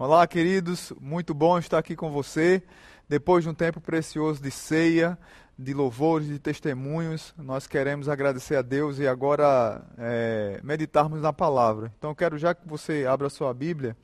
[0.00, 2.62] Olá, queridos, muito bom estar aqui com você.
[3.08, 5.18] Depois de um tempo precioso de ceia,
[5.58, 11.92] de louvores, de testemunhos, nós queremos agradecer a Deus e agora é, meditarmos na palavra.
[11.98, 13.96] Então, eu quero já que você abra sua Bíblia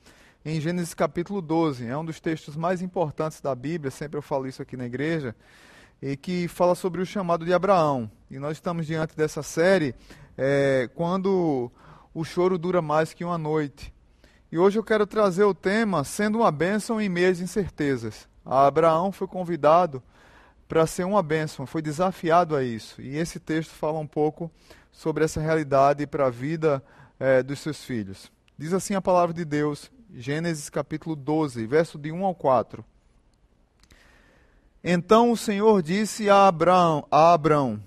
[0.43, 1.87] em Gênesis capítulo 12.
[1.87, 5.33] É um dos textos mais importantes da Bíblia, sempre eu falo isso aqui na igreja,
[6.01, 8.11] e que fala sobre o chamado de Abraão.
[8.29, 9.95] E nós estamos diante dessa série
[10.37, 11.71] é, quando
[12.13, 13.94] o choro dura mais que uma noite.
[14.55, 18.25] E hoje eu quero trazer o tema sendo uma bênção em meio às incertezas.
[18.45, 20.01] A Abraão foi convidado
[20.65, 23.01] para ser uma bênção, foi desafiado a isso.
[23.01, 24.49] E esse texto fala um pouco
[24.93, 26.81] sobre essa realidade para a vida
[27.19, 28.31] é, dos seus filhos.
[28.57, 32.85] Diz assim a palavra de Deus, Gênesis capítulo 12, verso de 1 ao 4.
[34.81, 37.77] Então o Senhor disse a Abraão, a Abraão: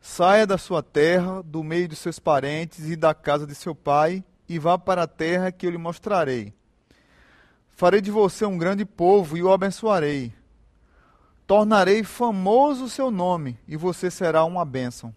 [0.00, 4.24] Saia da sua terra, do meio de seus parentes e da casa de seu pai
[4.48, 6.54] e vá para a terra que eu lhe mostrarei.
[7.70, 10.32] Farei de você um grande povo e o abençoarei.
[11.46, 15.14] Tornarei famoso o seu nome e você será uma bênção.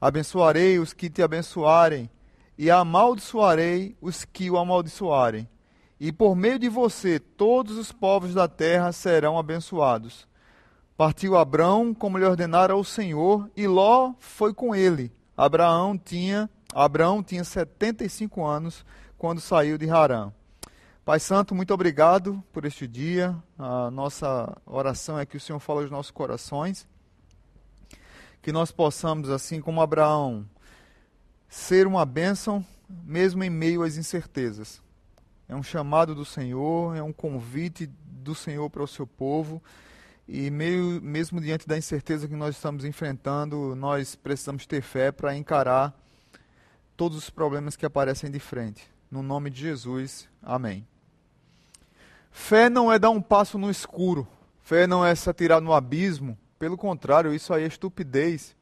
[0.00, 2.10] Abençoarei os que te abençoarem
[2.56, 5.48] e amaldiçoarei os que o amaldiçoarem.
[6.00, 10.26] E por meio de você todos os povos da terra serão abençoados.
[10.96, 15.12] Partiu Abrão como lhe ordenara o Senhor, e Ló foi com ele.
[15.36, 18.84] Abraão tinha Abraão tinha 75 anos
[19.18, 20.32] quando saiu de Harã.
[21.04, 23.36] Pai Santo, muito obrigado por este dia.
[23.58, 26.86] A nossa oração é que o Senhor fale aos nossos corações.
[28.40, 30.48] Que nós possamos, assim como Abraão,
[31.48, 34.80] ser uma bênção, mesmo em meio às incertezas.
[35.48, 39.60] É um chamado do Senhor, é um convite do Senhor para o seu povo.
[40.28, 45.36] E meio, mesmo diante da incerteza que nós estamos enfrentando, nós precisamos ter fé para
[45.36, 45.92] encarar
[47.00, 48.82] todos os problemas que aparecem de frente.
[49.10, 50.86] No nome de Jesus, amém.
[52.30, 54.28] Fé não é dar um passo no escuro.
[54.60, 56.36] Fé não é se atirar no abismo.
[56.58, 58.54] Pelo contrário, isso aí é estupidez.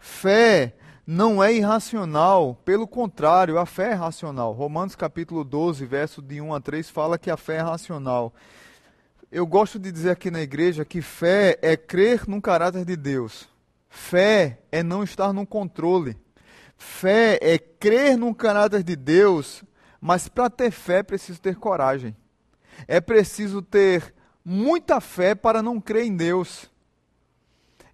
[0.00, 0.74] Fé
[1.06, 2.60] não é irracional.
[2.64, 4.52] Pelo contrário, a fé é racional.
[4.52, 8.34] Romanos capítulo 12, verso de 1 a 3 fala que a fé é racional.
[9.30, 13.48] Eu gosto de dizer aqui na igreja que fé é crer no caráter de Deus.
[13.88, 16.16] Fé é não estar no controle.
[16.76, 19.64] Fé é crer no caráter de Deus,
[20.00, 22.16] mas para ter fé é preciso ter coragem.
[22.86, 24.14] É preciso ter
[24.44, 26.70] muita fé para não crer em Deus.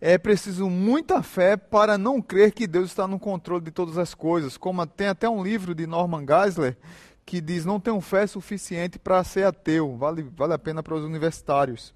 [0.00, 4.15] É preciso muita fé para não crer que Deus está no controle de todas as
[4.15, 4.56] coisas.
[4.56, 6.76] Como tem até um livro de Norman Geisler
[7.25, 9.97] que diz: Não tenho fé suficiente para ser ateu.
[9.97, 11.94] Vale, vale a pena para os universitários.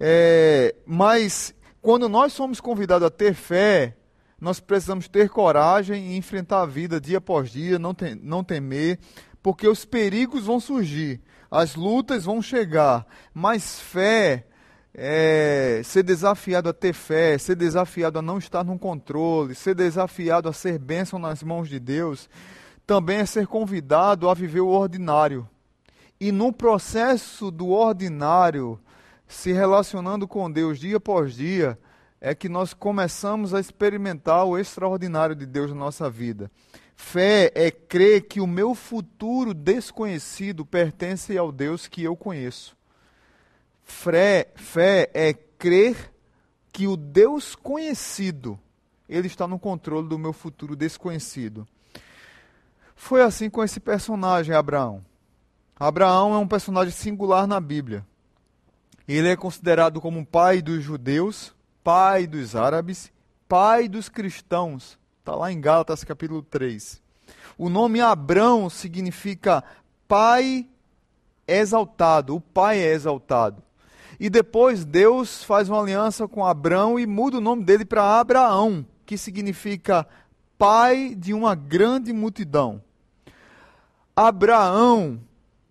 [0.00, 3.96] É, mas quando nós somos convidados a ter fé,
[4.40, 8.98] nós precisamos ter coragem e enfrentar a vida dia após dia, não, tem, não temer,
[9.42, 11.20] porque os perigos vão surgir,
[11.50, 14.46] as lutas vão chegar, mas fé,
[14.92, 20.48] é, ser desafiado a ter fé, ser desafiado a não estar no controle, ser desafiado
[20.48, 22.28] a ser bênção nas mãos de Deus,
[22.86, 25.48] também é ser convidado a viver o ordinário.
[26.20, 28.80] E no processo do ordinário,
[29.26, 31.78] se relacionando com Deus dia após dia,
[32.20, 36.50] é que nós começamos a experimentar o extraordinário de Deus na nossa vida.
[36.94, 42.76] Fé é crer que o meu futuro desconhecido pertence ao Deus que eu conheço.
[43.84, 46.12] Fé, fé é crer
[46.72, 48.58] que o Deus conhecido,
[49.08, 51.66] ele está no controle do meu futuro desconhecido.
[52.94, 55.04] Foi assim com esse personagem, Abraão.
[55.78, 58.04] Abraão é um personagem singular na Bíblia.
[59.06, 61.54] Ele é considerado como pai dos judeus,
[61.86, 63.12] pai dos árabes,
[63.48, 64.98] pai dos cristãos.
[65.20, 67.00] Está lá em Gálatas capítulo 3.
[67.56, 69.62] O nome Abrão significa
[70.08, 70.66] pai
[71.46, 73.62] exaltado, o pai é exaltado.
[74.18, 78.84] E depois Deus faz uma aliança com Abrão e muda o nome dele para Abraão,
[79.04, 80.04] que significa
[80.58, 82.82] pai de uma grande multidão.
[84.16, 85.20] Abraão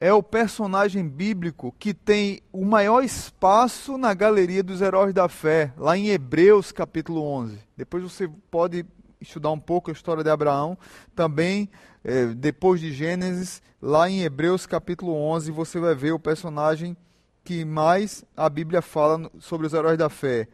[0.05, 5.73] é o personagem bíblico que tem o maior espaço na galeria dos heróis da fé,
[5.75, 7.57] lá em Hebreus capítulo 11.
[7.75, 8.85] Depois você pode
[9.19, 10.77] estudar um pouco a história de Abraão,
[11.15, 11.67] também
[12.03, 16.95] é, depois de Gênesis, lá em Hebreus capítulo 11, você vai ver o personagem
[17.43, 20.47] que mais a Bíblia fala sobre os heróis da fé.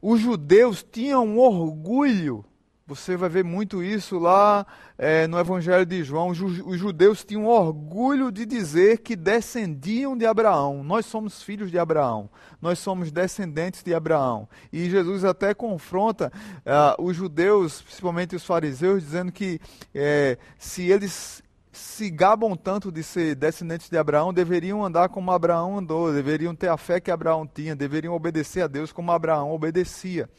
[0.00, 2.44] Os judeus tinham orgulho
[2.86, 4.64] você vai ver muito isso lá
[4.96, 6.28] é, no Evangelho de João.
[6.28, 10.84] Os judeus tinham orgulho de dizer que descendiam de Abraão.
[10.84, 12.30] Nós somos filhos de Abraão.
[12.62, 14.48] Nós somos descendentes de Abraão.
[14.72, 19.60] E Jesus até confronta uh, os judeus, principalmente os fariseus, dizendo que
[19.92, 21.42] é, se eles
[21.72, 26.68] se gabam tanto de ser descendentes de Abraão, deveriam andar como Abraão andou, deveriam ter
[26.68, 30.30] a fé que Abraão tinha, deveriam obedecer a Deus como Abraão obedecia.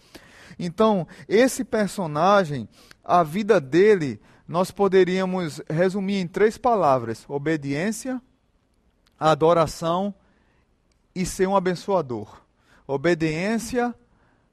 [0.57, 2.67] Então, esse personagem,
[3.03, 8.21] a vida dele, nós poderíamos resumir em três palavras: obediência,
[9.19, 10.13] adoração
[11.15, 12.41] e ser um abençoador.
[12.85, 13.93] Obediência,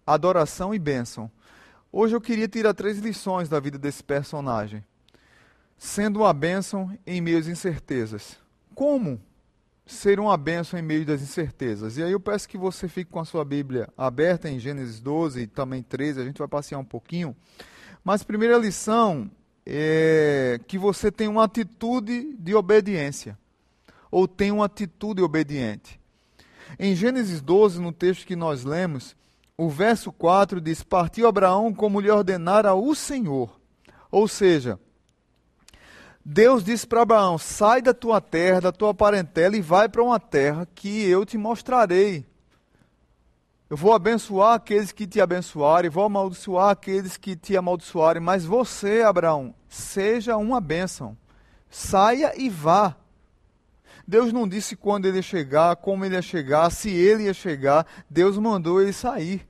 [0.06, 1.31] adoração e bênção.
[1.93, 4.85] Hoje eu queria tirar três lições da vida desse personagem
[5.85, 8.38] sendo uma bênção em meio às incertezas.
[8.75, 9.20] Como
[9.86, 11.96] ser uma bênção em meio das incertezas?
[11.96, 15.42] E aí eu peço que você fique com a sua Bíblia aberta em Gênesis 12
[15.42, 17.36] e também 13, a gente vai passear um pouquinho.
[18.02, 19.31] Mas primeira lição
[19.66, 23.38] é que você tem uma atitude de obediência,
[24.10, 25.98] ou tem uma atitude obediente.
[26.78, 29.16] Em Gênesis 12, no texto que nós lemos,
[29.56, 33.58] o verso 4 diz: Partiu Abraão como lhe ordenara o Senhor.
[34.10, 34.78] Ou seja,
[36.25, 40.19] Deus disse para Abraão: sai da tua terra, da tua parentela e vai para uma
[40.19, 42.25] terra que eu te mostrarei.
[43.69, 49.03] Eu vou abençoar aqueles que te abençoarem, vou amaldiçoar aqueles que te amaldiçoarem, mas você,
[49.03, 51.17] Abraão, seja uma bênção.
[51.69, 52.94] Saia e vá.
[54.06, 57.87] Deus não disse quando ele ia chegar, como ele ia chegar, se ele ia chegar.
[58.09, 59.47] Deus mandou ele sair.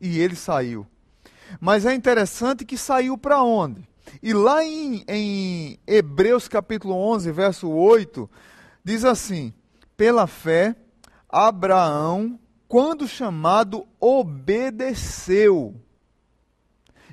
[0.00, 0.86] E ele saiu.
[1.58, 3.88] Mas é interessante que saiu para onde?
[4.22, 8.30] E lá em, em Hebreus capítulo 11, verso 8,
[8.82, 9.52] diz assim:
[9.96, 10.76] Pela fé,
[11.28, 15.74] Abraão, quando chamado, obedeceu.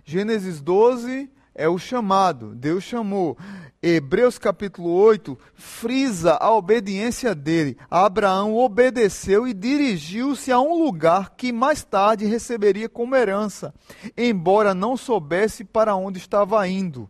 [0.03, 1.29] Gênesis 12
[1.61, 3.37] é o chamado, Deus chamou.
[3.83, 7.77] Hebreus capítulo 8 frisa a obediência dele.
[7.89, 13.71] Abraão obedeceu e dirigiu-se a um lugar que mais tarde receberia como herança,
[14.17, 17.07] embora não soubesse para onde estava indo.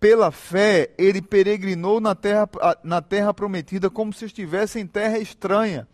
[0.00, 2.48] Pela fé, ele peregrinou na terra,
[2.82, 5.86] na terra prometida como se estivesse em terra estranha.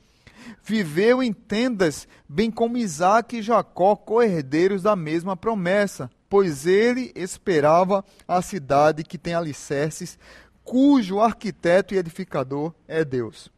[0.65, 8.03] Viveu em tendas, bem como Isaac e Jacó, co-herdeiros da mesma promessa pois ele esperava
[8.27, 10.19] a cidade que tem alicerces,
[10.65, 13.53] cujo arquiteto e edificador é Deus.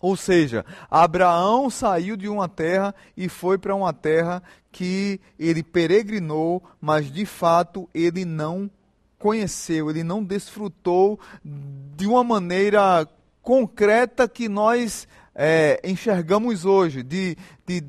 [0.00, 4.42] Ou seja, Abraão saiu de uma terra e foi para uma terra
[4.72, 8.68] que ele peregrinou, mas de fato ele não
[9.16, 13.06] conheceu, ele não desfrutou de uma maneira
[13.40, 15.06] concreta que nós
[15.36, 17.80] é, enxergamos hoje, de, de,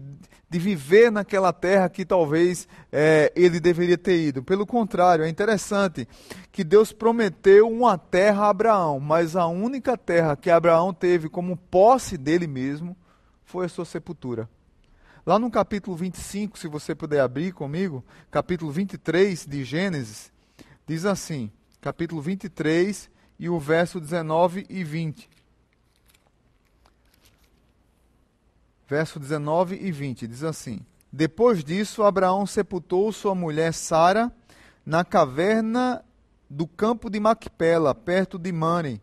[0.49, 4.41] de viver naquela terra que talvez é, ele deveria ter ido.
[4.41, 6.07] Pelo contrário, é interessante
[6.51, 11.57] que Deus prometeu uma terra a Abraão, mas a única terra que Abraão teve como
[11.57, 12.95] posse dele mesmo
[13.43, 14.49] foi a sua sepultura.
[15.25, 20.31] Lá no capítulo 25, se você puder abrir comigo, capítulo 23 de Gênesis,
[20.87, 21.51] diz assim:
[21.81, 25.29] capítulo 23 e o verso 19 e 20.
[28.87, 30.79] Verso 19 e 20, diz assim:
[31.11, 34.31] Depois disso, Abraão sepultou sua mulher Sara
[34.85, 36.03] na caverna
[36.49, 39.01] do campo de Macpela, perto de Mane,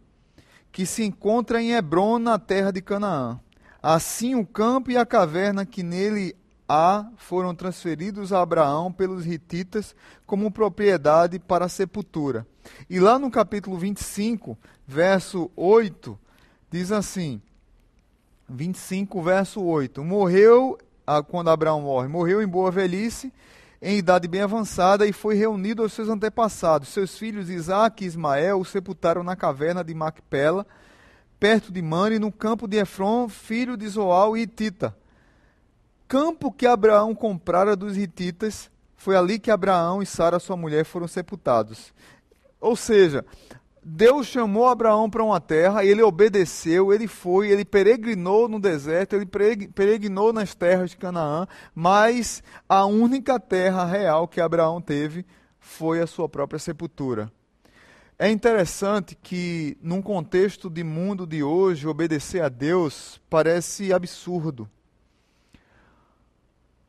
[0.73, 3.39] que se encontra em Hebron, na terra de Canaã.
[3.83, 6.35] Assim, o campo e a caverna que nele
[6.67, 9.95] há foram transferidos a Abraão pelos hititas
[10.25, 12.47] como propriedade para a sepultura.
[12.89, 16.19] E lá no capítulo 25, verso 8,
[16.71, 17.43] diz assim:
[18.49, 20.03] 25, verso 8.
[20.05, 23.33] Morreu, ah, quando Abraão morre, morreu em boa velhice,
[23.81, 26.89] em idade bem avançada, e foi reunido aos seus antepassados.
[26.89, 30.67] Seus filhos Isaac e Ismael o sepultaram na caverna de Macpela,
[31.39, 34.97] perto de Mane, no campo de Efron, filho de Zoal e Hitita.
[36.07, 41.09] Campo que Abraão comprara dos hititas, foi ali que Abraão e Sara, sua mulher, foram
[41.09, 41.93] sepultados.
[42.61, 43.25] Ou seja,
[43.85, 49.27] Deus chamou Abraão para uma terra, ele obedeceu, ele foi, ele peregrinou no deserto, ele
[49.27, 55.27] peregrinou nas terras de Canaã, mas a única terra real que Abraão teve
[55.61, 57.31] foi a sua própria sepultura.
[58.19, 64.67] É interessante que, num contexto de mundo de hoje, obedecer a Deus parece absurdo.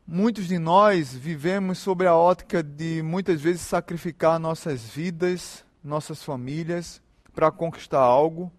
[0.08, 7.02] Muitos de nós vivemos sob a ótica de muitas vezes sacrificar nossas vidas, nossas famílias,
[7.34, 8.52] para conquistar algo,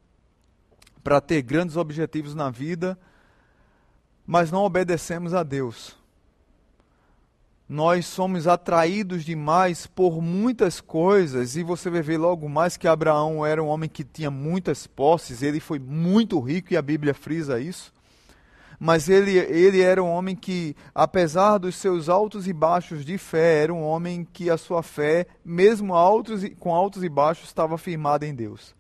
[1.02, 2.99] para ter grandes objetivos na vida,
[4.26, 5.97] mas não obedecemos a Deus.
[7.68, 13.45] Nós somos atraídos demais por muitas coisas, e você vai ver logo mais que Abraão
[13.45, 17.59] era um homem que tinha muitas posses, ele foi muito rico, e a Bíblia frisa
[17.59, 17.96] isso
[18.78, 23.62] mas ele, ele era um homem que, apesar dos seus altos e baixos de fé,
[23.62, 27.78] era um homem que a sua fé, mesmo altos e, com altos e baixos, estava
[27.78, 28.75] firmada em Deus.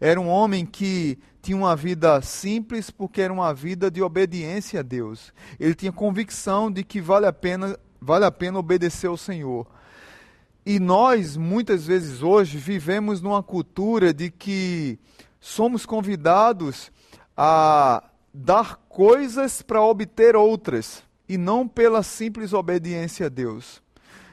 [0.00, 4.82] Era um homem que tinha uma vida simples porque era uma vida de obediência a
[4.82, 5.32] Deus.
[5.60, 9.66] Ele tinha convicção de que vale a pena, vale a pena obedecer ao Senhor.
[10.64, 14.98] E nós, muitas vezes hoje, vivemos numa cultura de que
[15.40, 16.92] somos convidados
[17.36, 18.02] a
[18.32, 23.82] dar coisas para obter outras, e não pela simples obediência a Deus.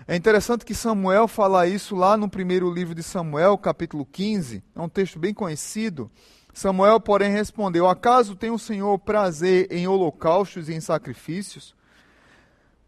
[0.08, 4.82] É interessante que Samuel fala isso lá no primeiro livro de Samuel, capítulo 15, é
[4.82, 6.10] um texto bem conhecido.
[6.52, 11.76] Samuel, porém, respondeu: Acaso tem o Senhor prazer em holocaustos e em sacrifícios?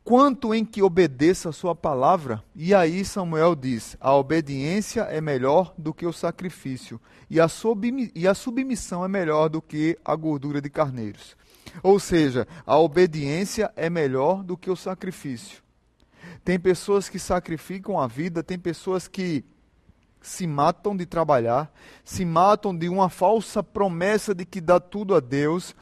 [0.03, 2.43] Quanto em que obedeça a sua palavra.
[2.55, 7.47] E aí Samuel diz: a obediência é melhor do que o sacrifício, e a,
[8.15, 11.35] e a submissão é melhor do que a gordura de carneiros.
[11.81, 15.61] Ou seja, a obediência é melhor do que o sacrifício.
[16.43, 19.45] Tem pessoas que sacrificam a vida, tem pessoas que
[20.21, 21.71] se matam de trabalhar,
[22.03, 25.75] se matam de uma falsa promessa de que dá tudo a Deus,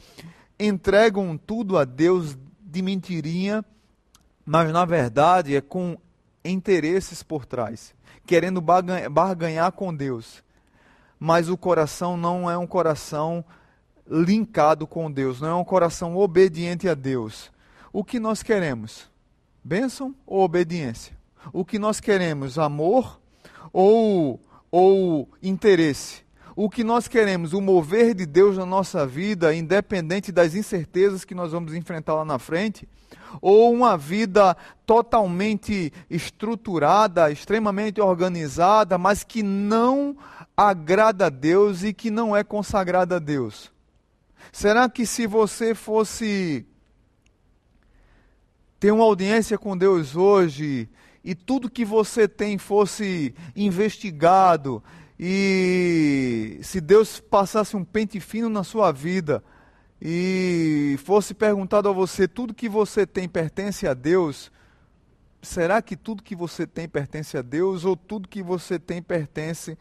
[0.58, 3.64] entregam tudo a Deus de mentirinha
[4.52, 5.96] mas na verdade é com
[6.44, 7.94] interesses por trás,
[8.26, 10.42] querendo barganhar com Deus.
[11.20, 13.44] Mas o coração não é um coração
[14.10, 17.52] linkado com Deus, não é um coração obediente a Deus.
[17.92, 19.08] O que nós queremos?
[19.62, 21.16] Bênção ou obediência?
[21.52, 22.58] O que nós queremos?
[22.58, 23.20] Amor
[23.72, 26.24] ou, ou interesse?
[26.62, 27.54] O que nós queremos?
[27.54, 32.22] O mover de Deus na nossa vida, independente das incertezas que nós vamos enfrentar lá
[32.22, 32.86] na frente?
[33.40, 40.16] ou uma vida totalmente estruturada, extremamente organizada, mas que não
[40.54, 43.72] agrada a Deus e que não é consagrada a Deus?
[44.52, 46.66] Será que se você fosse
[48.78, 50.90] ter uma audiência com Deus hoje
[51.24, 54.82] e tudo que você tem fosse investigado
[55.22, 59.44] e se Deus passasse um pente fino na sua vida,
[60.00, 64.50] e fosse perguntado a você tudo que você tem pertence a Deus,
[65.42, 69.76] será que tudo que você tem pertence a Deus ou tudo que você tem pertence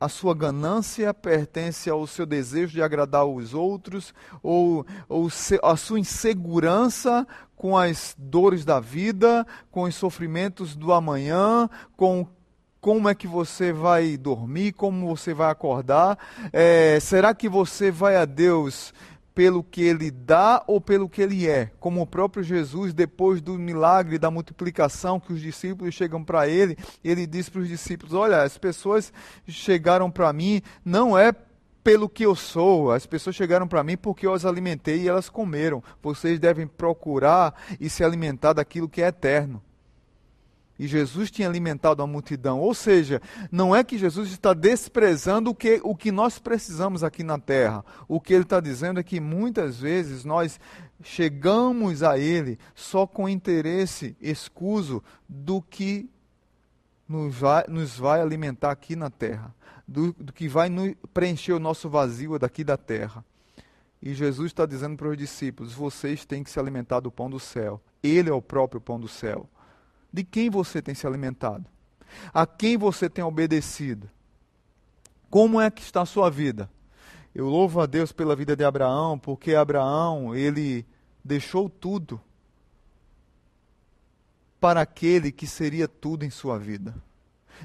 [0.00, 5.28] à sua ganância, pertence ao seu desejo de agradar os outros ou, ou
[5.62, 11.68] a sua insegurança com as dores da vida, com os sofrimentos do amanhã,
[11.98, 12.26] com
[12.84, 16.18] como é que você vai dormir, como você vai acordar.
[16.52, 18.92] É, será que você vai a Deus
[19.34, 21.70] pelo que ele dá ou pelo que ele é?
[21.80, 26.76] Como o próprio Jesus, depois do milagre da multiplicação, que os discípulos chegam para ele,
[27.02, 29.10] ele diz para os discípulos: Olha, as pessoas
[29.48, 31.34] chegaram para mim, não é
[31.82, 32.92] pelo que eu sou.
[32.92, 35.82] As pessoas chegaram para mim porque eu as alimentei e elas comeram.
[36.02, 39.62] Vocês devem procurar e se alimentar daquilo que é eterno.
[40.78, 42.60] E Jesus tinha alimentado a multidão.
[42.60, 47.22] Ou seja, não é que Jesus está desprezando o que, o que nós precisamos aqui
[47.22, 47.84] na terra.
[48.08, 50.58] O que ele está dizendo é que muitas vezes nós
[51.02, 56.08] chegamos a Ele só com interesse escuso do que
[57.08, 59.54] nos vai, nos vai alimentar aqui na terra,
[59.86, 63.24] do, do que vai nos preencher o nosso vazio daqui da terra.
[64.02, 67.38] E Jesus está dizendo para os discípulos: vocês têm que se alimentar do pão do
[67.38, 67.80] céu.
[68.02, 69.48] Ele é o próprio pão do céu.
[70.14, 71.66] De quem você tem se alimentado?
[72.32, 74.08] A quem você tem obedecido?
[75.28, 76.70] Como é que está a sua vida?
[77.34, 80.86] Eu louvo a Deus pela vida de Abraão, porque Abraão, ele
[81.24, 82.20] deixou tudo
[84.60, 86.94] para aquele que seria tudo em sua vida.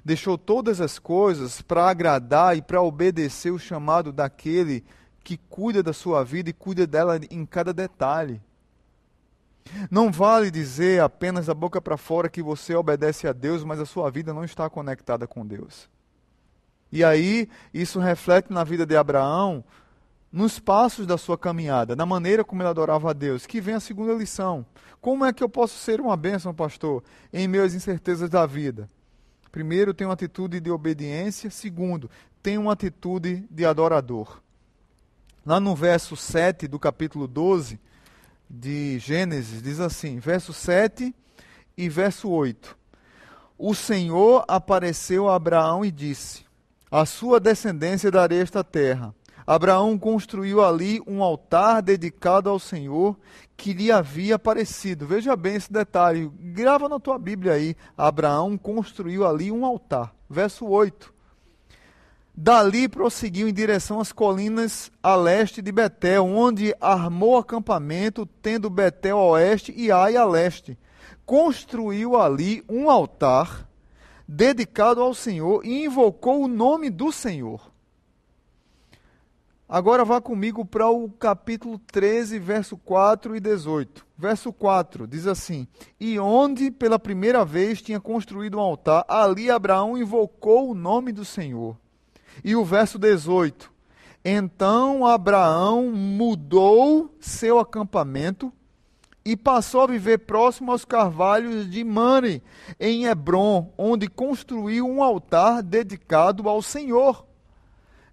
[0.04, 4.84] Deixou todas as coisas para agradar e para obedecer o chamado daquele
[5.24, 8.42] que cuida da sua vida e cuida dela em cada detalhe.
[9.90, 13.86] Não vale dizer apenas da boca para fora que você obedece a Deus, mas a
[13.86, 15.90] sua vida não está conectada com Deus.
[16.92, 19.64] E aí, isso reflete na vida de Abraão,
[20.32, 23.46] nos passos da sua caminhada, na maneira como ele adorava a Deus.
[23.46, 24.66] Que vem a segunda lição.
[25.02, 28.90] Como é que eu posso ser uma bênção, pastor, em meio às incertezas da vida?
[29.52, 31.50] Primeiro, tem uma atitude de obediência.
[31.50, 32.10] Segundo,
[32.42, 34.42] tem uma atitude de adorador.
[35.46, 37.80] Lá no verso 7 do capítulo 12,
[38.50, 41.14] de Gênesis diz assim, verso 7
[41.78, 42.78] e verso 8.
[43.58, 46.46] O Senhor apareceu a Abraão e disse:
[46.90, 49.14] A sua descendência darei esta terra.
[49.46, 53.18] Abraão construiu ali um altar dedicado ao Senhor
[53.58, 55.08] que lhe havia aparecido.
[55.08, 57.76] Veja bem esse detalhe, grava na tua Bíblia aí.
[57.98, 60.14] Abraão construiu ali um altar.
[60.30, 61.14] Verso 8.
[62.42, 69.18] Dali prosseguiu em direção às colinas a leste de Betel, onde armou acampamento, tendo Betel
[69.18, 70.78] a oeste e Ai a leste.
[71.26, 73.68] Construiu ali um altar
[74.26, 77.70] dedicado ao Senhor e invocou o nome do Senhor.
[79.68, 84.08] Agora vá comigo para o capítulo 13, verso 4 e 18.
[84.18, 85.68] Verso 4 diz assim:
[86.00, 91.26] E onde pela primeira vez tinha construído um altar, ali Abraão invocou o nome do
[91.26, 91.76] Senhor.
[92.44, 93.72] E o verso 18:
[94.24, 98.52] Então Abraão mudou seu acampamento
[99.24, 102.42] e passou a viver próximo aos carvalhos de Mane,
[102.80, 107.26] em Hebron, onde construiu um altar dedicado ao Senhor.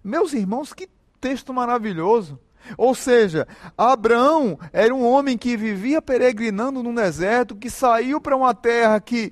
[0.03, 0.87] Meus irmãos, que
[1.19, 2.39] texto maravilhoso.
[2.77, 8.53] Ou seja, Abraão era um homem que vivia peregrinando no deserto, que saiu para uma
[8.53, 9.31] terra que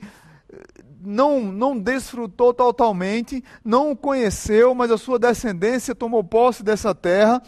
[1.05, 7.41] não, não desfrutou totalmente, não conheceu, mas a sua descendência tomou posse dessa terra.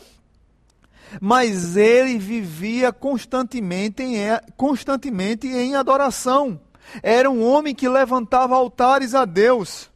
[1.22, 4.18] Mas ele vivia constantemente em,
[4.56, 6.60] constantemente em adoração.
[7.02, 9.90] Era um homem que levantava altares a Deus.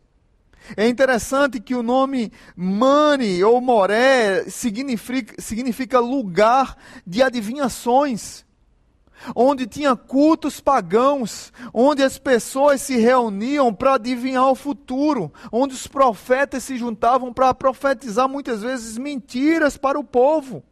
[0.78, 8.46] É interessante que o nome Mani ou Moré significa, significa lugar de adivinhações,
[9.36, 15.88] onde tinha cultos pagãos, onde as pessoas se reuniam para adivinhar o futuro, onde os
[15.88, 20.64] profetas se juntavam para profetizar muitas vezes mentiras para o povo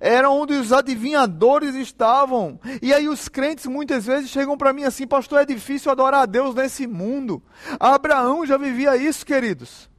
[0.00, 2.60] era onde os adivinhadores estavam.
[2.82, 6.26] E aí os crentes muitas vezes chegam para mim assim, pastor, é difícil adorar a
[6.26, 7.42] Deus nesse mundo.
[7.78, 9.89] Abraão já vivia isso, queridos.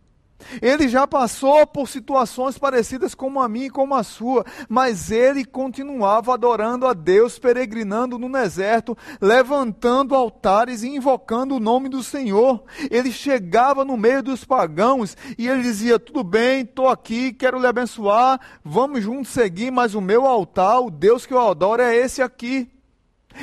[0.61, 5.45] Ele já passou por situações parecidas como a minha e como a sua, mas ele
[5.45, 12.63] continuava adorando a Deus, peregrinando no deserto, levantando altares e invocando o nome do Senhor.
[12.89, 17.67] Ele chegava no meio dos pagãos e ele dizia: Tudo bem, estou aqui, quero lhe
[17.67, 22.21] abençoar, vamos juntos seguir, mas o meu altar, o Deus que eu adoro é esse
[22.21, 22.69] aqui.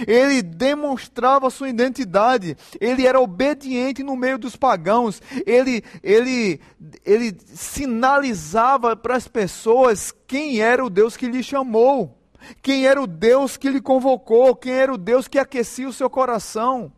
[0.07, 6.61] Ele demonstrava sua identidade, ele era obediente no meio dos pagãos, ele, ele,
[7.05, 12.19] ele sinalizava para as pessoas quem era o Deus que lhe chamou,
[12.63, 16.09] quem era o Deus que lhe convocou, quem era o Deus que aquecia o seu
[16.09, 16.93] coração.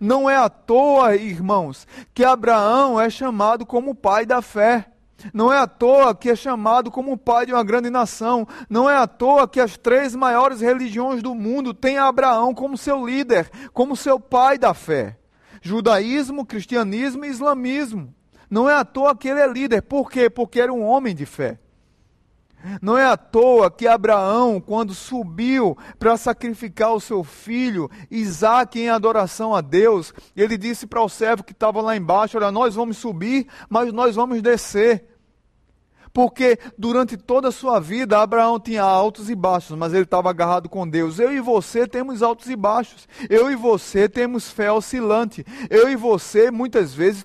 [0.00, 4.86] Não é à toa, irmãos, que Abraão é chamado como pai da fé.
[5.32, 8.46] Não é à toa que é chamado como pai de uma grande nação.
[8.68, 13.06] Não é à toa que as três maiores religiões do mundo têm Abraão como seu
[13.06, 15.18] líder, como seu pai da fé:
[15.60, 18.14] judaísmo, cristianismo e islamismo.
[18.50, 19.82] Não é à toa que ele é líder.
[19.82, 20.30] Por quê?
[20.30, 21.58] Porque era um homem de fé.
[22.82, 28.88] Não é à toa que Abraão, quando subiu para sacrificar o seu filho, Isaac, em
[28.88, 32.96] adoração a Deus, ele disse para o servo que estava lá embaixo: Olha, nós vamos
[32.96, 35.04] subir, mas nós vamos descer.
[36.12, 40.68] Porque durante toda a sua vida, Abraão tinha altos e baixos, mas ele estava agarrado
[40.68, 41.18] com Deus.
[41.18, 43.06] Eu e você temos altos e baixos.
[43.30, 45.44] Eu e você temos fé oscilante.
[45.70, 47.24] Eu e você, muitas vezes,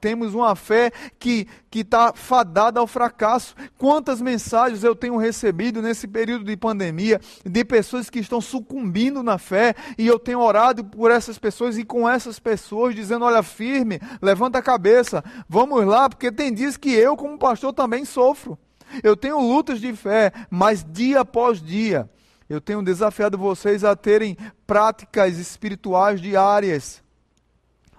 [0.00, 1.46] temos uma fé que
[1.80, 3.54] está fadada ao fracasso.
[3.78, 9.38] Quantas mensagens eu tenho recebido nesse período de pandemia de pessoas que estão sucumbindo na
[9.38, 14.00] fé, e eu tenho orado por essas pessoas e com essas pessoas, dizendo: olha, firme,
[14.20, 18.58] levanta a cabeça, vamos lá, porque tem dias que eu, como pastor, também sofro.
[19.02, 22.10] Eu tenho lutas de fé, mas dia após dia,
[22.48, 27.01] eu tenho desafiado vocês a terem práticas espirituais diárias,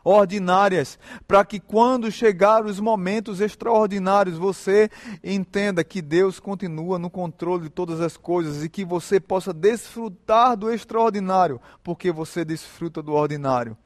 [0.04, 4.90] ordinárias, para que quando chegar os momentos extraordinários, você
[5.24, 10.58] entenda que Deus continua no controle de todas as coisas e que você possa desfrutar
[10.58, 13.78] do extraordinário, porque você desfruta do ordinário.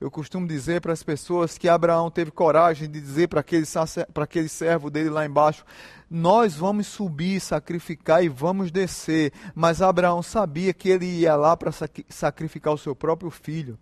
[0.00, 3.66] Eu costumo dizer para as pessoas que Abraão teve coragem de dizer para aquele,
[4.14, 5.64] para aquele servo dele lá embaixo:
[6.08, 9.32] Nós vamos subir, sacrificar e vamos descer.
[9.56, 11.72] Mas Abraão sabia que ele ia lá para
[12.08, 13.76] sacrificar o seu próprio filho.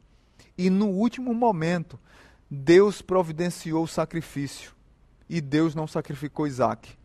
[0.57, 1.99] E no último momento,
[2.51, 4.73] Deus providenciou o sacrifício.
[5.29, 6.97] E Deus não sacrificou Isaac.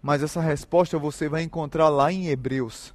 [0.00, 2.94] Mas essa resposta você vai encontrar lá em Hebreus.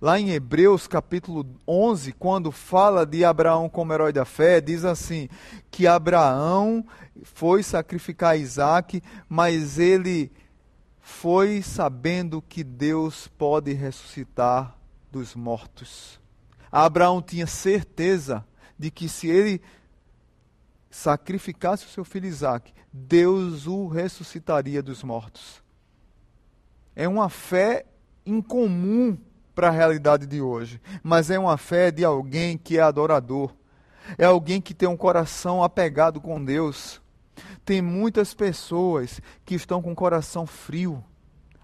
[0.00, 5.28] Lá em Hebreus capítulo 11, quando fala de Abraão como herói da fé, diz assim:
[5.70, 6.84] que Abraão
[7.22, 10.32] foi sacrificar Isaac, mas ele
[11.00, 14.76] foi sabendo que Deus pode ressuscitar
[15.10, 16.20] dos mortos.
[16.70, 18.44] Abraão tinha certeza
[18.82, 19.62] de que se ele
[20.90, 25.62] sacrificasse o seu filho Isaac, Deus o ressuscitaria dos mortos.
[26.96, 27.86] É uma fé
[28.26, 29.16] incomum
[29.54, 33.54] para a realidade de hoje, mas é uma fé de alguém que é adorador,
[34.18, 37.00] é alguém que tem um coração apegado com Deus.
[37.64, 41.04] Tem muitas pessoas que estão com o coração frio,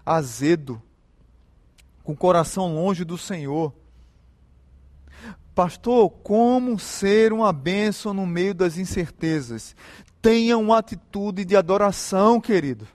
[0.05, 0.81] azedo,
[2.01, 3.73] com o coração longe do Senhor.
[5.59, 9.75] Pastor, como ser uma bênção no meio das incertezas?
[10.21, 12.87] Tenha uma atitude de adoração, querido.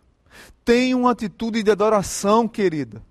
[0.65, 3.03] Tenha uma atitude de adoração, querida.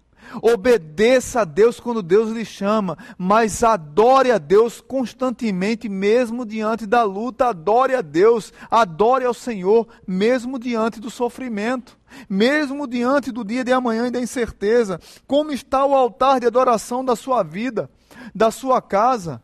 [0.42, 7.04] Obedeça a Deus quando Deus lhe chama, mas adore a Deus constantemente, mesmo diante da
[7.04, 7.50] luta.
[7.50, 11.96] Adore a Deus, adore ao Senhor, mesmo diante do sofrimento,
[12.28, 15.00] mesmo diante do dia de amanhã e da incerteza.
[15.28, 17.88] Como está o altar de adoração da sua vida,
[18.34, 19.41] da sua casa?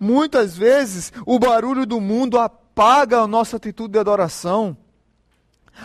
[0.00, 4.76] Muitas vezes o barulho do mundo apaga a nossa atitude de adoração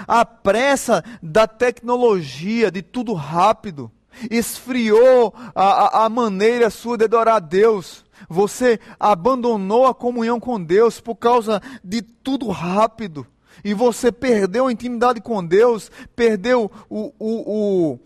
[0.07, 3.91] a pressa da tecnologia, de tudo rápido,
[4.29, 8.05] esfriou a, a, a maneira sua de adorar a Deus.
[8.29, 13.25] Você abandonou a comunhão com Deus por causa de tudo rápido.
[13.63, 17.99] E você perdeu a intimidade com Deus, perdeu o, o, o,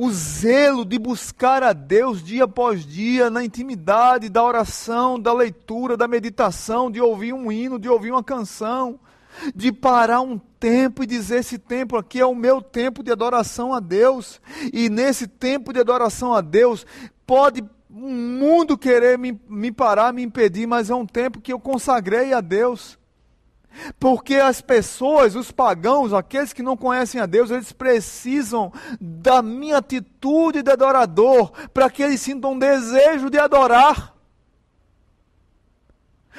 [0.00, 5.96] o zelo de buscar a Deus dia após dia, na intimidade da oração, da leitura,
[5.96, 9.00] da meditação, de ouvir um hino, de ouvir uma canção
[9.54, 13.74] de parar um tempo e dizer: esse tempo aqui é o meu tempo de adoração
[13.74, 14.40] a Deus.
[14.72, 16.86] E nesse tempo de adoração a Deus,
[17.26, 21.58] pode o mundo querer me, me parar, me impedir, mas é um tempo que eu
[21.58, 22.96] consagrei a Deus.
[23.98, 29.78] Porque as pessoas, os pagãos, aqueles que não conhecem a Deus, eles precisam da minha
[29.78, 34.17] atitude de adorador para que eles sintam um desejo de adorar.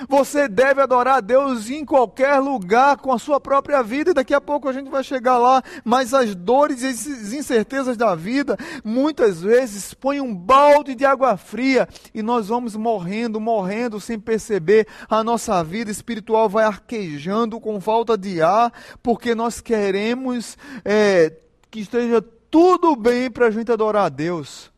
[0.08, 4.34] Você deve adorar a Deus em qualquer lugar, com a sua própria vida, e daqui
[4.34, 5.62] a pouco a gente vai chegar lá.
[5.84, 11.38] Mas as dores e as incertezas da vida, muitas vezes, põem um balde de água
[11.38, 14.88] fria e nós vamos morrendo, morrendo sem perceber.
[15.10, 21.34] A nossa vida espiritual vai arquejando com falta de ar, porque nós queremos é,
[21.70, 24.72] que esteja tudo bem para a gente adorar a Deus.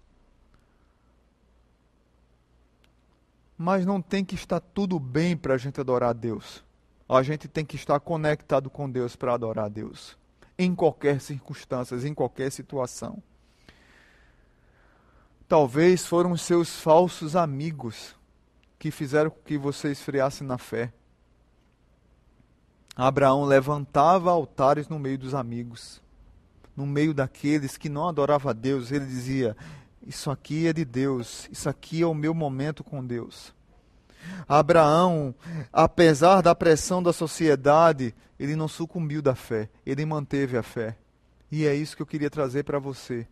[3.61, 6.63] Mas não tem que estar tudo bem para a gente adorar a Deus.
[7.07, 10.17] A gente tem que estar conectado com Deus para adorar a Deus,
[10.57, 13.21] em qualquer circunstância, em qualquer situação.
[15.47, 18.15] Talvez foram seus falsos amigos
[18.79, 20.91] que fizeram com que você esfriasse na fé.
[22.95, 26.01] Abraão levantava altares no meio dos amigos,
[26.75, 28.91] no meio daqueles que não adoravam a Deus.
[28.91, 29.55] Ele dizia:
[30.05, 33.53] isso aqui é de Deus, isso aqui é o meu momento com Deus.
[34.47, 35.33] Abraão,
[35.71, 40.97] apesar da pressão da sociedade, ele não sucumbiu da fé, ele manteve a fé.
[41.51, 43.27] E é isso que eu queria trazer para você.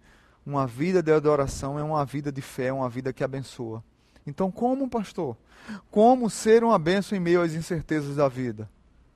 [0.46, 3.84] Uma vida de adoração é uma vida de fé, é uma vida que abençoa.
[4.26, 5.38] Então, como, pastor?
[5.90, 8.70] Como ser uma bênção em meio às incertezas da vida?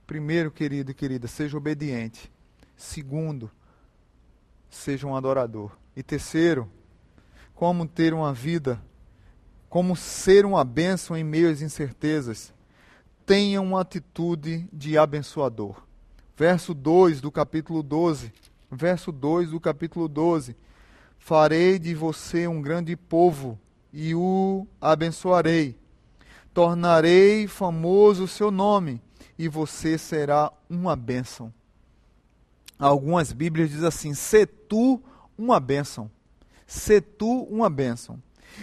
[0.08, 2.32] Primeiro, querido e querida, seja obediente.
[2.76, 3.50] Segundo,
[4.70, 5.72] seja um adorador.
[5.96, 6.70] E terceiro,
[7.64, 8.78] como ter uma vida,
[9.70, 12.54] como ser uma bênção em meio às incertezas.
[13.26, 15.82] Tenha uma atitude de abençoador.
[16.36, 18.34] Verso 2 do capítulo 12.
[18.70, 20.58] Verso 2 do capítulo 12.
[21.18, 23.58] Farei de você um grande povo
[23.94, 25.78] e o abençoarei.
[26.54, 29.02] Tornarei famoso o seu nome
[29.40, 31.54] e você será uma bênção.
[32.78, 35.02] Algumas Bíblias dizem assim: se tu
[35.38, 36.12] uma bênção
[36.74, 38.20] se tu uma bênção.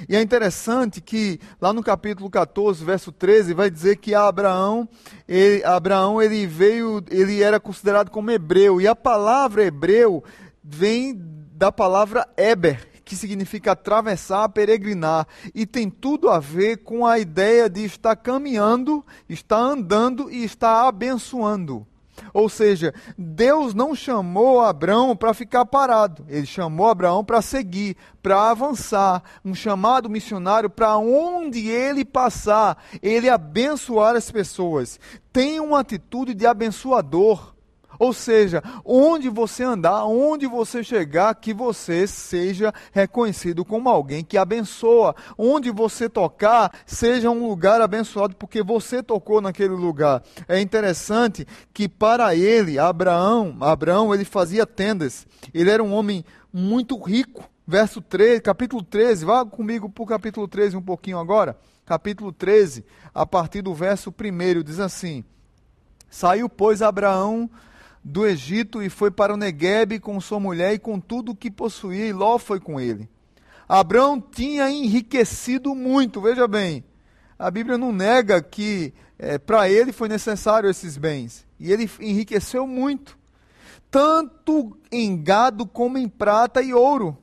[0.08, 4.88] E é interessante que lá no capítulo 14, verso 13, vai dizer que Abraão,
[5.28, 10.22] ele, Abraão ele veio, ele era considerado como hebreu, e a palavra hebreu
[10.62, 11.14] vem
[11.54, 17.68] da palavra Eber, que significa atravessar, peregrinar, e tem tudo a ver com a ideia
[17.68, 21.86] de estar caminhando, estar andando e estar abençoando.
[22.32, 28.50] Ou seja, Deus não chamou Abraão para ficar parado, ele chamou Abraão para seguir, para
[28.50, 34.98] avançar, um chamado missionário para onde ele passar, ele abençoar as pessoas.
[35.32, 37.54] Tenha uma atitude de abençoador.
[38.00, 44.38] Ou seja, onde você andar, onde você chegar, que você seja reconhecido como alguém que
[44.38, 45.14] abençoa.
[45.36, 50.22] Onde você tocar, seja um lugar abençoado porque você tocou naquele lugar.
[50.48, 55.26] É interessante que para ele, Abraão, Abraão, ele fazia tendas.
[55.52, 57.44] Ele era um homem muito rico.
[57.66, 61.54] Verso 13, capítulo 13, vá comigo para o capítulo 13 um pouquinho agora.
[61.84, 62.82] Capítulo 13,
[63.14, 65.22] a partir do verso 1, diz assim:
[66.08, 67.48] Saiu, pois, Abraão
[68.02, 71.50] do Egito e foi para o Neguebe com sua mulher e com tudo o que
[71.50, 73.08] possuía, e Ló foi com ele.
[73.68, 76.84] Abraão tinha enriquecido muito, veja bem,
[77.38, 82.66] a Bíblia não nega que é, para ele foi necessário esses bens, e ele enriqueceu
[82.66, 83.18] muito,
[83.90, 87.16] tanto em gado como em prata e ouro,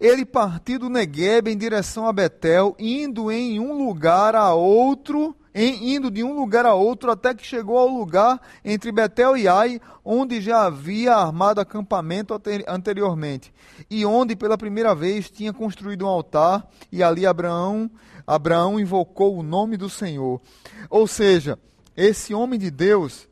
[0.00, 5.94] ele partiu do Negueb em direção a Betel, indo em um lugar a outro, em,
[5.94, 9.80] indo de um lugar a outro, até que chegou ao lugar entre Betel e Ai,
[10.04, 12.34] onde já havia armado acampamento
[12.66, 13.52] anteriormente,
[13.90, 17.90] e onde pela primeira vez tinha construído um altar, e ali Abraão,
[18.26, 20.40] Abraão invocou o nome do Senhor.
[20.88, 21.58] Ou seja,
[21.96, 23.28] esse homem de Deus,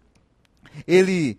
[0.86, 1.38] ele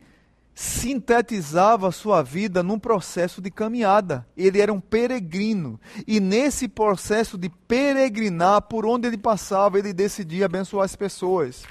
[0.61, 4.27] sintetizava sua vida num processo de caminhada.
[4.37, 5.79] Ele era um peregrino.
[6.05, 11.63] E nesse processo de peregrinar, por onde ele passava, ele decidia abençoar as pessoas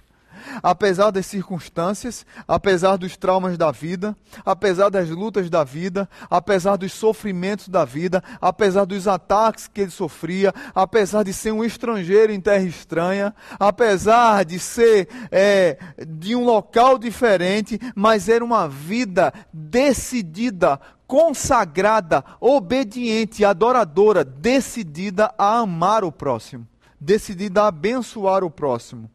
[0.63, 6.93] apesar das circunstâncias, apesar dos traumas da vida, apesar das lutas da vida, apesar dos
[6.93, 12.41] sofrimentos da vida, apesar dos ataques que ele sofria, apesar de ser um estrangeiro em
[12.41, 20.81] terra estranha, apesar de ser é, de um local diferente, mas era uma vida decidida,
[21.07, 26.67] consagrada, obediente, adoradora, decidida a amar o próximo,
[27.01, 29.11] decidida a abençoar o próximo.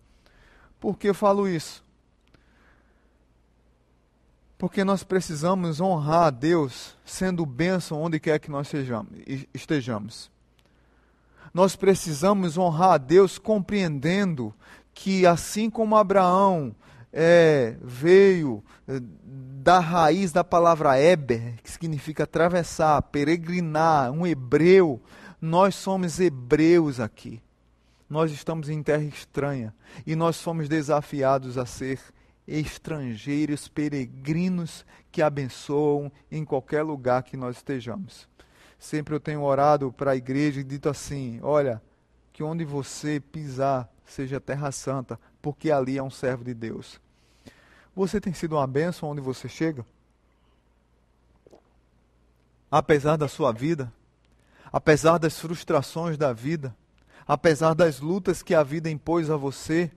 [0.79, 1.83] Por que eu falo isso?
[4.57, 8.71] Porque nós precisamos honrar a Deus sendo bênção onde quer que nós
[9.53, 10.31] estejamos.
[11.53, 14.53] Nós precisamos honrar a Deus compreendendo
[14.93, 16.75] que, assim como Abraão
[17.11, 18.99] é, veio é,
[19.61, 25.01] da raiz da palavra Eber, que significa atravessar, peregrinar, um hebreu,
[25.41, 27.41] nós somos hebreus aqui
[28.09, 29.73] nós estamos em terra estranha
[30.05, 31.99] e nós somos desafiados a ser
[32.47, 38.27] estrangeiros, peregrinos que abençoam em qualquer lugar que nós estejamos.
[38.77, 41.81] Sempre eu tenho orado para a igreja e dito assim: olha,
[42.31, 46.99] que onde você pisar seja terra santa, porque ali é um servo de Deus.
[47.95, 49.85] Você tem sido uma bênção onde você chega?
[52.69, 53.91] Apesar da sua vida,
[54.71, 56.75] apesar das frustrações da vida,
[57.27, 59.91] apesar das lutas que a vida impôs a você,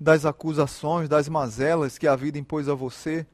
[0.00, 3.26] das acusações, das mazelas que a vida impôs a você,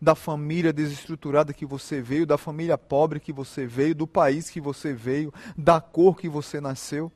[0.00, 4.60] da família desestruturada que você veio, da família pobre que você veio, do país que
[4.60, 7.12] você veio, da cor que você nasceu.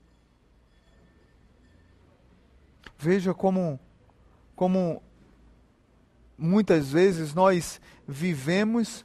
[2.98, 3.80] Veja como,
[4.54, 5.02] como
[6.36, 9.04] muitas vezes nós vivemos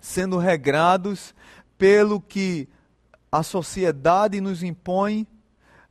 [0.00, 1.34] sendo regrados
[1.76, 2.68] pelo que
[3.30, 5.26] a sociedade nos impõe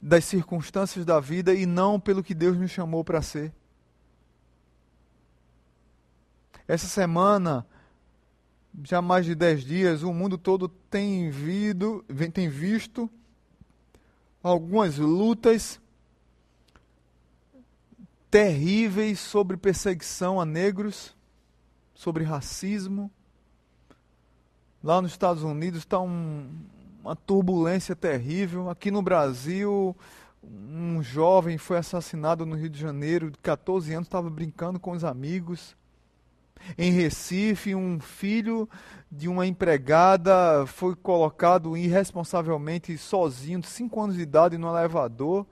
[0.02, 3.54] das circunstâncias da vida e não pelo que Deus nos chamou para ser.
[6.68, 7.66] Essa semana,
[8.84, 13.10] já mais de dez dias, o mundo todo tem, vido, tem visto
[14.44, 15.80] algumas lutas
[18.30, 21.16] terríveis sobre perseguição a negros,
[21.94, 23.10] sobre racismo.
[24.84, 26.50] Lá nos Estados Unidos está um,
[27.08, 28.70] uma turbulência terrível.
[28.70, 29.96] Aqui no Brasil,
[30.44, 35.06] um jovem foi assassinado no Rio de Janeiro, de 14 anos, estava brincando com os
[35.06, 35.74] amigos.
[36.78, 38.68] Em Recife, um filho
[39.10, 45.46] de uma empregada foi colocado irresponsavelmente sozinho, de 5 anos de idade, no elevador.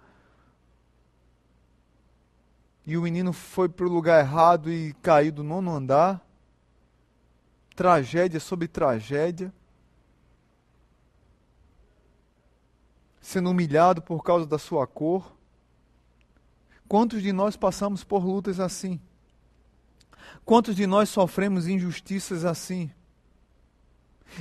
[2.85, 6.21] E o menino foi para o lugar errado e caiu do nono andar.
[7.77, 9.53] Tragédia sobre tragédia.
[13.25, 15.35] Sendo humilhado por causa da sua cor.
[16.87, 18.99] Quantos de nós passamos por lutas assim?
[20.45, 22.91] Quantos de nós sofremos injustiças assim?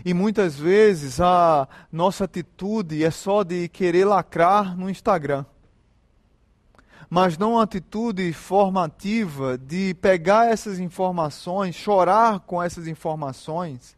[0.04, 5.46] E muitas vezes a nossa atitude é só de querer lacrar no Instagram.
[7.08, 13.96] Mas não uma atitude formativa de pegar essas informações, chorar com essas informações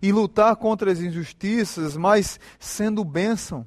[0.00, 3.66] e lutar contra as injustiças, mas sendo bênção.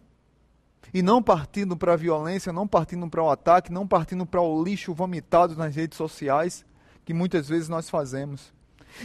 [0.93, 4.63] E não partindo para a violência, não partindo para o ataque, não partindo para o
[4.63, 6.65] lixo vomitado nas redes sociais,
[7.05, 8.53] que muitas vezes nós fazemos.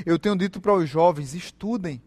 [0.05, 2.03] Eu tenho dito para os jovens: estudem.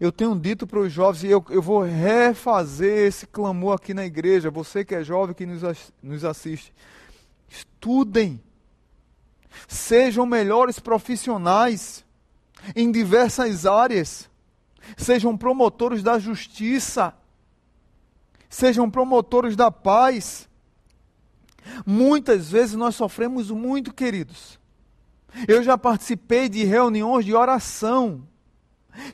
[0.00, 4.04] Eu tenho dito para os jovens, e eu, eu vou refazer esse clamor aqui na
[4.04, 6.74] igreja, você que é jovem que nos, nos assiste.
[7.48, 8.42] Estudem.
[9.68, 12.04] Sejam melhores profissionais
[12.74, 14.30] em diversas áreas.
[14.96, 17.14] Sejam promotores da justiça,
[18.48, 20.48] sejam promotores da paz.
[21.84, 24.58] Muitas vezes nós sofremos muito, queridos.
[25.48, 28.26] Eu já participei de reuniões de oração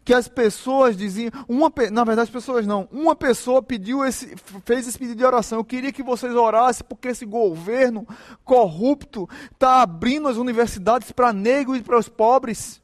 [0.04, 4.86] que as pessoas diziam, uma, na verdade as pessoas não, uma pessoa pediu esse, fez
[4.86, 5.58] esse pedido de oração.
[5.58, 8.06] Eu queria que vocês orassem porque esse governo
[8.44, 12.81] corrupto está abrindo as universidades para negros e para os pobres.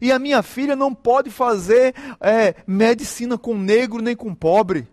[0.00, 4.88] E a minha filha não pode fazer é, medicina com negro nem com pobre.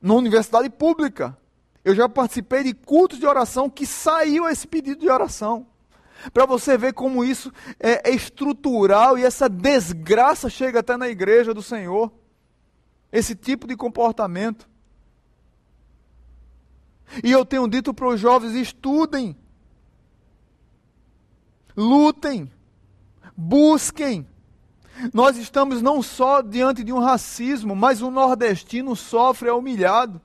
[0.00, 1.36] Na universidade pública.
[1.84, 5.66] Eu já participei de cultos de oração que saiu esse pedido de oração.
[6.32, 11.52] Para você ver como isso é, é estrutural e essa desgraça chega até na igreja
[11.52, 12.10] do Senhor.
[13.12, 14.68] Esse tipo de comportamento.
[17.22, 19.36] E eu tenho dito para os jovens: estudem,
[21.76, 22.50] lutem,
[23.36, 24.26] busquem.
[25.12, 30.20] Nós estamos não só diante de um racismo, mas o nordestino sofre, é humilhado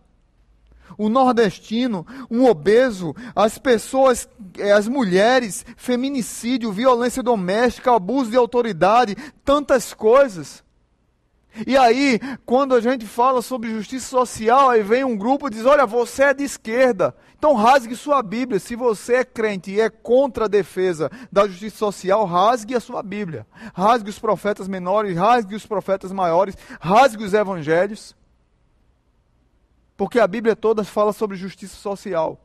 [0.98, 9.16] o nordestino, um obeso, as pessoas, eh, as mulheres, feminicídio, violência doméstica, abuso de autoridade,
[9.44, 10.64] tantas coisas.
[11.66, 15.66] E aí, quando a gente fala sobre justiça social, aí vem um grupo e diz:
[15.66, 17.16] Olha, você é de esquerda.
[17.38, 18.60] Então rasgue sua Bíblia.
[18.60, 23.02] Se você é crente e é contra a defesa da justiça social, rasgue a sua
[23.02, 23.48] Bíblia.
[23.74, 28.16] Rasgue os profetas menores, rasgue os profetas maiores, rasgue os evangelhos.
[29.98, 32.40] Porque a Bíblia toda fala sobre justiça social.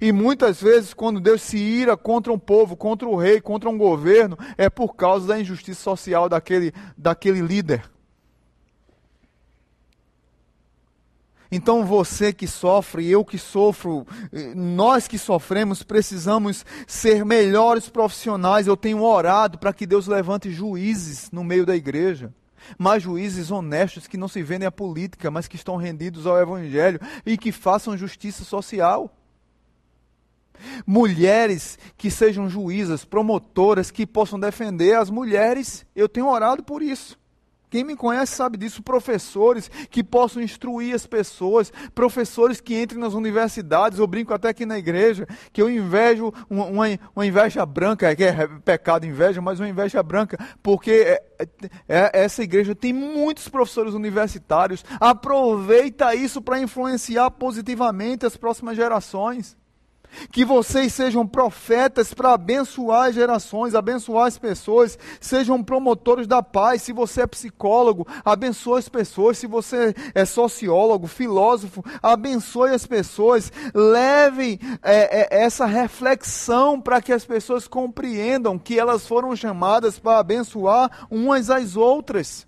[0.00, 3.78] E muitas vezes, quando Deus se ira contra um povo, contra o rei, contra um
[3.78, 7.88] governo, é por causa da injustiça social daquele, daquele líder.
[11.56, 14.06] Então você que sofre, eu que sofro,
[14.54, 18.66] nós que sofremos, precisamos ser melhores profissionais.
[18.66, 22.30] Eu tenho orado para que Deus levante juízes no meio da igreja
[22.76, 27.00] mas juízes honestos que não se vendem à política, mas que estão rendidos ao Evangelho
[27.24, 29.08] e que façam justiça social.
[30.84, 37.16] Mulheres que sejam juízas, promotoras, que possam defender as mulheres, eu tenho orado por isso.
[37.68, 38.82] Quem me conhece sabe disso.
[38.82, 43.98] Professores que possam instruir as pessoas, professores que entrem nas universidades.
[43.98, 48.24] Eu brinco até aqui na igreja que eu invejo uma, uma, uma inveja branca, que
[48.24, 51.48] é pecado inveja, mas uma inveja branca, porque é, é,
[51.88, 54.84] é, essa igreja tem muitos professores universitários.
[55.00, 59.56] Aproveita isso para influenciar positivamente as próximas gerações.
[60.30, 66.82] Que vocês sejam profetas para abençoar as gerações, abençoar as pessoas, sejam promotores da paz.
[66.82, 69.38] Se você é psicólogo, abençoe as pessoas.
[69.38, 73.52] Se você é sociólogo, filósofo, abençoe as pessoas.
[73.74, 80.18] Levem é, é, essa reflexão para que as pessoas compreendam que elas foram chamadas para
[80.18, 82.46] abençoar umas às outras.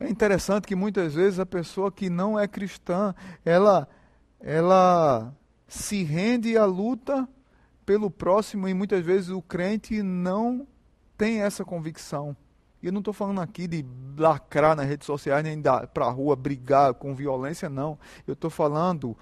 [0.00, 3.86] É interessante que muitas vezes a pessoa que não é cristã, ela,
[4.40, 5.34] ela
[5.68, 7.28] se rende à luta
[7.84, 10.66] pelo próximo e muitas vezes o crente não
[11.16, 12.36] tem essa convicção.
[12.82, 13.84] E eu não estou falando aqui de
[14.16, 17.98] lacrar nas redes sociais, nem para a rua brigar com violência, não.
[18.26, 19.16] Eu estou falando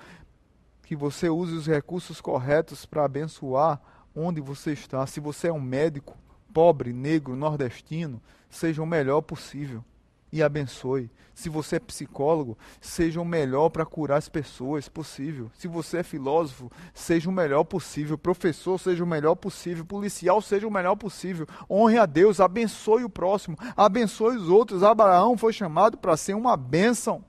[0.84, 3.80] que você use os recursos corretos para abençoar
[4.14, 5.04] onde você está.
[5.06, 6.16] Se você é um médico,
[6.54, 9.84] pobre, negro, nordestino, seja o melhor possível
[10.32, 11.10] e abençoe.
[11.34, 15.50] Se você é psicólogo, seja o melhor para curar as pessoas possível.
[15.54, 18.18] Se você é filósofo, seja o melhor possível.
[18.18, 19.84] Professor, seja o melhor possível.
[19.84, 21.46] Policial, seja o melhor possível.
[21.70, 24.82] Honre a Deus, abençoe o próximo, abençoe os outros.
[24.82, 27.24] Abraão foi chamado para ser uma bênção.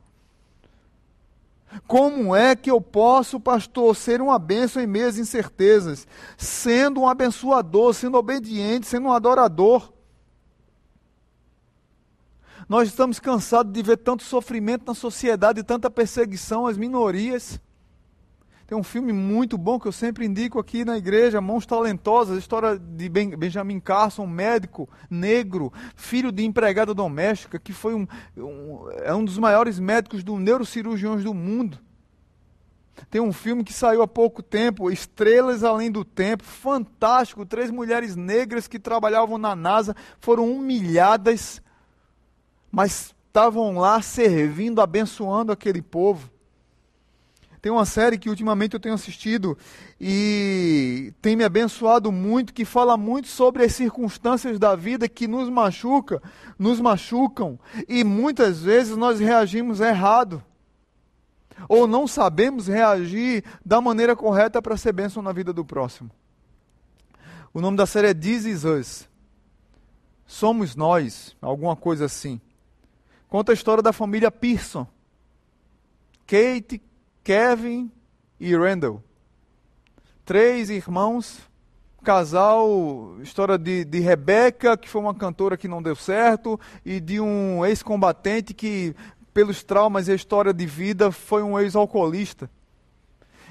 [1.87, 6.07] Como é que eu posso, pastor, ser uma bênção em meias incertezas?
[6.35, 9.93] Sendo um abençoador, sendo obediente, sendo um adorador.
[12.69, 17.59] Nós estamos cansados de ver tanto sofrimento na sociedade, tanta perseguição às minorias.
[18.67, 22.77] Tem um filme muito bom que eu sempre indico aqui na igreja, Mãos Talentosas, história
[22.77, 29.15] de Benjamin Carson, um médico negro, filho de empregada doméstica, que foi um, um, é
[29.15, 31.79] um dos maiores médicos do neurocirurgiões do mundo.
[33.09, 37.47] Tem um filme que saiu há pouco tempo, Estrelas Além do Tempo, fantástico.
[37.47, 41.63] Três mulheres negras que trabalhavam na NASA foram humilhadas
[42.71, 46.29] mas estavam lá servindo, abençoando aquele povo.
[47.61, 49.57] Tem uma série que ultimamente eu tenho assistido
[49.99, 55.49] e tem me abençoado muito, que fala muito sobre as circunstâncias da vida que nos
[55.49, 56.21] machuca,
[56.57, 60.41] nos machucam, e muitas vezes nós reagimos errado.
[61.67, 66.09] Ou não sabemos reagir da maneira correta para ser bênção na vida do próximo.
[67.53, 69.09] O nome da série é This Is Us.
[70.25, 72.39] Somos nós, alguma coisa assim.
[73.29, 74.87] Conta a história da família Pearson.
[76.25, 76.81] Kate,
[77.23, 77.91] Kevin
[78.39, 79.03] e Randall.
[80.25, 81.39] Três irmãos,
[82.03, 87.19] casal, história de, de Rebeca, que foi uma cantora que não deu certo, e de
[87.19, 88.95] um ex-combatente que,
[89.31, 92.49] pelos traumas e a história de vida, foi um ex-alcoolista.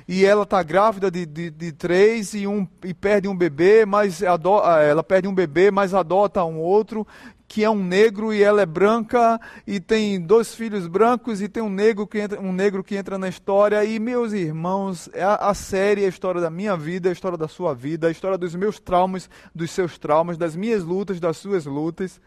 [0.08, 4.22] e ela está grávida de, de, de, três e, um, e perde um bebê, mas
[4.22, 7.06] ado, ah, ela perde um bebê, mas adota um outro
[7.48, 11.62] que é um negro e ela é branca e tem dois filhos brancos e tem
[11.62, 15.36] um negro que entra, um negro que entra na história e meus irmãos é a,
[15.36, 18.36] a série é a história da minha vida, a história da sua vida, a história
[18.36, 22.20] dos meus traumas, dos seus traumas, das minhas lutas, das suas lutas.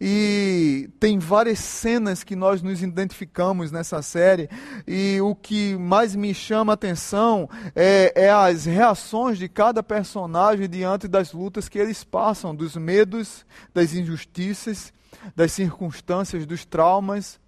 [0.00, 4.48] E tem várias cenas que nós nos identificamos nessa série.
[4.86, 10.68] E o que mais me chama a atenção é, é as reações de cada personagem
[10.68, 13.44] diante das lutas que eles passam, dos medos,
[13.74, 14.90] das injustiças,
[15.36, 17.38] das circunstâncias, dos traumas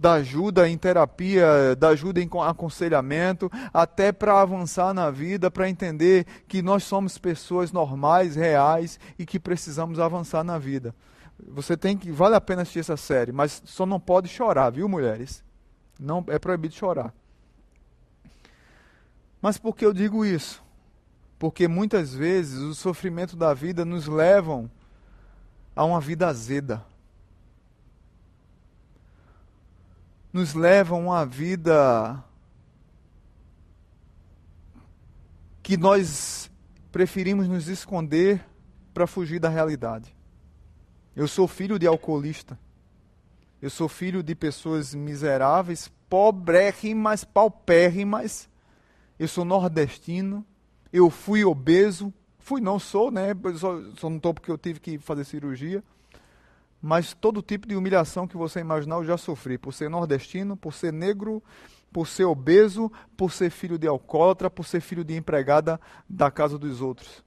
[0.00, 6.24] da ajuda em terapia, da ajuda em aconselhamento, até para avançar na vida, para entender
[6.48, 10.94] que nós somos pessoas normais, reais e que precisamos avançar na vida.
[11.48, 14.88] Você tem que, vale a pena assistir essa série, mas só não pode chorar, viu,
[14.88, 15.44] mulheres?
[15.98, 17.12] Não é proibido chorar.
[19.42, 20.62] Mas por que eu digo isso?
[21.38, 24.70] Porque muitas vezes o sofrimento da vida nos levam
[25.76, 26.82] a uma vida azeda.
[30.32, 32.24] Nos levam a uma vida
[35.62, 36.50] que nós
[36.92, 38.44] preferimos nos esconder
[38.92, 40.14] para fugir da realidade.
[41.14, 42.58] Eu sou filho de alcoolista.
[43.60, 48.48] Eu sou filho de pessoas miseráveis, pobrérrimas, paupérrimas.
[49.18, 50.44] Eu sou nordestino.
[50.92, 52.12] Eu fui obeso.
[52.38, 53.34] Fui, não sou, né?
[53.56, 55.84] Só, só não estou porque eu tive que fazer cirurgia
[56.80, 60.72] mas todo tipo de humilhação que você imaginar eu já sofri, por ser nordestino, por
[60.72, 61.42] ser negro,
[61.92, 66.58] por ser obeso, por ser filho de alcoólatra, por ser filho de empregada da casa
[66.58, 67.22] dos outros.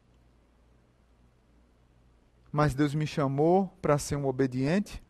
[2.51, 5.03] Mas Deus me chamou para ser um obediente,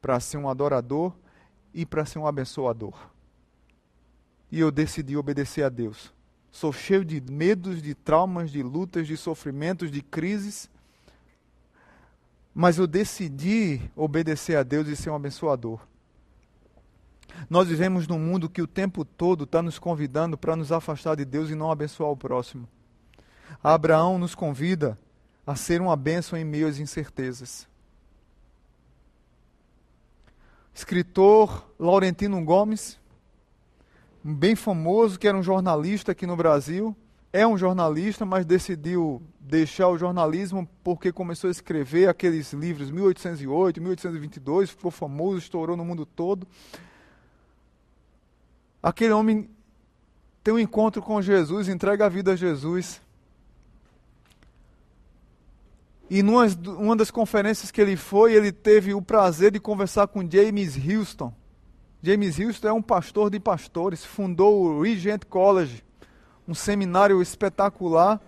[0.00, 1.14] para ser um adorador
[1.72, 2.94] e para ser um abençoador.
[4.50, 6.12] E eu decidi obedecer a Deus.
[6.50, 10.70] Sou cheio de medos, de traumas, de lutas, de sofrimentos, de crises
[12.58, 15.78] mas eu decidi obedecer a Deus e ser um abençoador.
[17.48, 21.24] Nós vivemos num mundo que o tempo todo está nos convidando para nos afastar de
[21.24, 22.68] Deus e não abençoar o próximo.
[23.62, 24.98] Abraão nos convida
[25.46, 27.68] a ser uma bênção em meio às incertezas.
[30.74, 32.98] Escritor Laurentino Gomes,
[34.20, 36.96] bem famoso, que era um jornalista aqui no Brasil,
[37.32, 43.80] é um jornalista, mas decidiu deixar o jornalismo porque começou a escrever aqueles livros 1808,
[43.80, 46.46] 1822, ficou famoso, estourou no mundo todo.
[48.82, 49.48] Aquele homem
[50.42, 53.00] tem um encontro com Jesus, entrega a vida a Jesus.
[56.10, 56.46] E numa
[56.78, 61.34] uma das conferências que ele foi, ele teve o prazer de conversar com James Houston.
[62.02, 65.84] James Houston é um pastor de pastores, fundou o Regent College
[66.48, 68.18] um seminário espetacular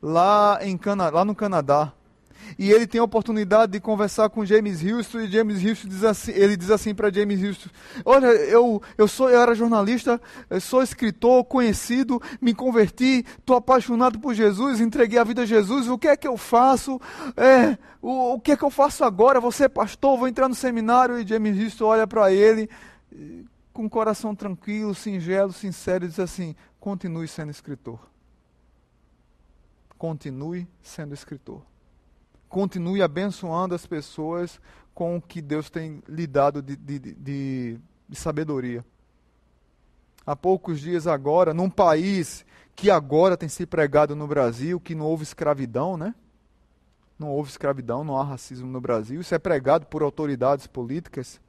[0.00, 1.92] lá, em Cana lá no Canadá.
[2.58, 6.32] E ele tem a oportunidade de conversar com James Houston e James Houston diz assim,
[6.32, 7.70] ele diz assim para James Houston:
[8.04, 10.20] "Olha, eu eu sou eu era jornalista,
[10.50, 15.88] eu sou escritor, conhecido, me converti, estou apaixonado por Jesus, entreguei a vida a Jesus.
[15.88, 17.00] O que é que eu faço?
[17.36, 19.40] É, o, o que é que eu faço agora?
[19.40, 22.68] Você é pastor, vou entrar no seminário." E James Houston olha para ele
[23.72, 28.00] com o coração tranquilo, singelo, sincero e diz assim: continue sendo escritor.
[29.96, 31.62] Continue sendo escritor.
[32.48, 34.60] Continue abençoando as pessoas
[34.92, 37.78] com o que Deus tem lhe dado de, de, de,
[38.08, 38.84] de sabedoria.
[40.26, 45.06] Há poucos dias agora, num país que agora tem se pregado no Brasil, que não
[45.06, 46.12] houve escravidão, né?
[47.16, 49.20] Não houve escravidão, não há racismo no Brasil.
[49.20, 51.40] Isso é pregado por autoridades políticas.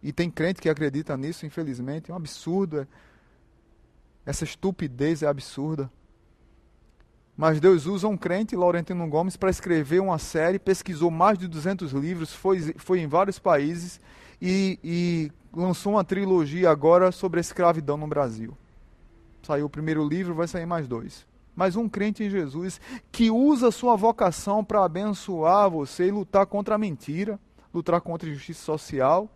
[0.00, 2.12] E tem crente que acredita nisso, infelizmente.
[2.12, 2.82] É um absurdo.
[2.82, 2.86] É
[4.28, 5.90] essa estupidez é absurda.
[7.34, 11.92] Mas Deus usa um crente, Laurentino Gomes, para escrever uma série, pesquisou mais de 200
[11.92, 13.98] livros, foi, foi em vários países
[14.42, 18.54] e, e lançou uma trilogia agora sobre a escravidão no Brasil.
[19.42, 21.26] Saiu o primeiro livro, vai sair mais dois.
[21.56, 22.78] Mas um crente em Jesus
[23.10, 27.40] que usa sua vocação para abençoar você e lutar contra a mentira,
[27.72, 29.26] lutar contra a injustiça social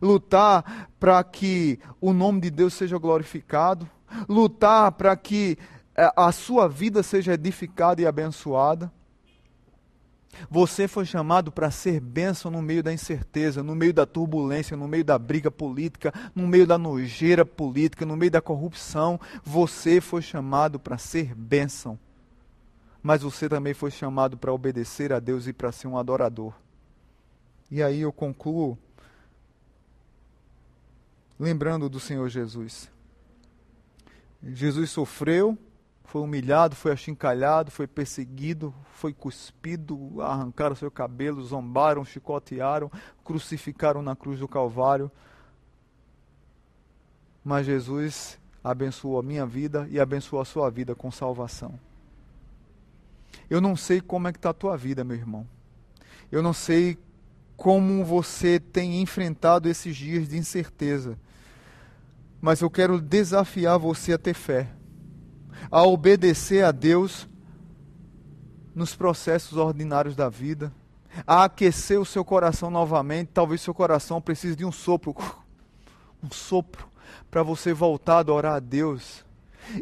[0.00, 3.88] lutar para que o nome de Deus seja glorificado,
[4.28, 5.56] lutar para que
[5.96, 8.92] eh, a sua vida seja edificada e abençoada.
[10.48, 14.86] Você foi chamado para ser bênção no meio da incerteza, no meio da turbulência, no
[14.86, 19.20] meio da briga política, no meio da nojeira política, no meio da corrupção.
[19.42, 21.98] Você foi chamado para ser bênção.
[23.02, 26.52] Mas você também foi chamado para obedecer a Deus e para ser um adorador.
[27.70, 28.78] E aí eu concluo
[31.40, 32.90] lembrando do Senhor Jesus.
[34.42, 35.56] Jesus sofreu,
[36.04, 42.90] foi humilhado, foi achincalhado, foi perseguido, foi cuspido, arrancaram seu cabelo, zombaram, chicotearam,
[43.24, 45.10] crucificaram na cruz do Calvário.
[47.42, 51.80] Mas Jesus abençoou a minha vida e abençoou a sua vida com salvação.
[53.48, 55.46] Eu não sei como é que está a tua vida, meu irmão.
[56.30, 56.98] Eu não sei
[57.56, 61.18] como você tem enfrentado esses dias de incerteza.
[62.40, 64.68] Mas eu quero desafiar você a ter fé,
[65.70, 67.28] a obedecer a Deus
[68.74, 70.72] nos processos ordinários da vida,
[71.26, 73.30] a aquecer o seu coração novamente.
[73.34, 75.14] Talvez seu coração precise de um sopro,
[76.22, 76.88] um sopro,
[77.30, 79.24] para você voltar a adorar a Deus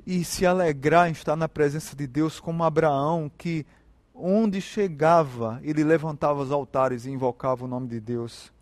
[0.06, 3.64] e se alegrar em estar na presença de Deus, como Abraão, que
[4.14, 8.52] onde chegava, ele levantava os altares e invocava o nome de Deus.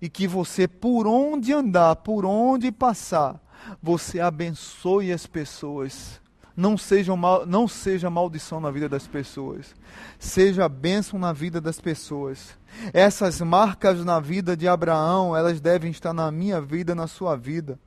[0.00, 3.40] E que você, por onde andar, por onde passar,
[3.82, 6.20] você abençoe as pessoas.
[6.56, 9.74] Não seja, mal, não seja maldição na vida das pessoas.
[10.18, 12.58] Seja bênção na vida das pessoas.
[12.92, 17.78] Essas marcas na vida de Abraão, elas devem estar na minha vida, na sua vida.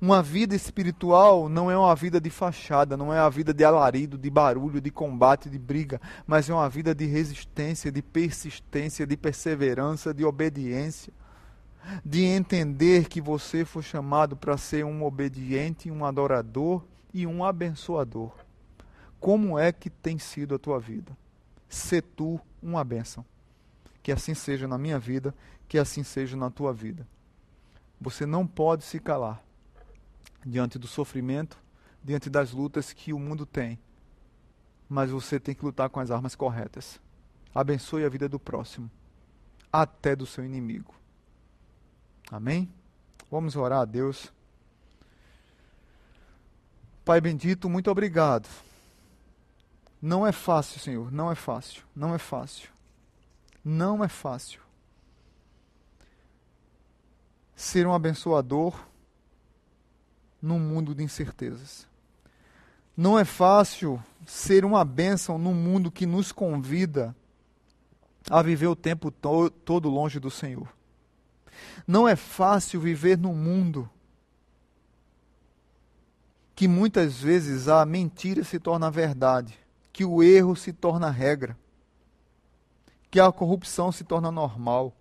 [0.00, 4.16] Uma vida espiritual não é uma vida de fachada, não é uma vida de alarido,
[4.16, 9.16] de barulho, de combate, de briga, mas é uma vida de resistência, de persistência, de
[9.16, 11.12] perseverança, de obediência.
[12.04, 18.32] De entender que você foi chamado para ser um obediente, um adorador e um abençoador.
[19.18, 21.10] Como é que tem sido a tua vida?
[21.68, 23.24] Ser tu uma bênção.
[24.00, 25.34] Que assim seja na minha vida,
[25.66, 27.04] que assim seja na tua vida.
[28.00, 29.47] Você não pode se calar
[30.48, 31.58] diante do sofrimento,
[32.02, 33.78] diante das lutas que o mundo tem.
[34.88, 36.98] Mas você tem que lutar com as armas corretas.
[37.54, 38.90] Abençoe a vida do próximo,
[39.70, 40.94] até do seu inimigo.
[42.30, 42.72] Amém?
[43.30, 44.32] Vamos orar a Deus.
[47.04, 48.48] Pai bendito, muito obrigado.
[50.00, 52.70] Não é fácil, Senhor, não é fácil, não é fácil.
[53.64, 54.60] Não é fácil.
[57.54, 58.78] Ser um abençoador
[60.40, 61.86] num mundo de incertezas.
[62.96, 67.14] Não é fácil ser uma bênção num mundo que nos convida
[68.28, 70.68] a viver o tempo to todo longe do Senhor.
[71.86, 73.88] Não é fácil viver num mundo
[76.54, 79.56] que muitas vezes a mentira se torna verdade,
[79.92, 81.56] que o erro se torna regra,
[83.10, 84.92] que a corrupção se torna normal,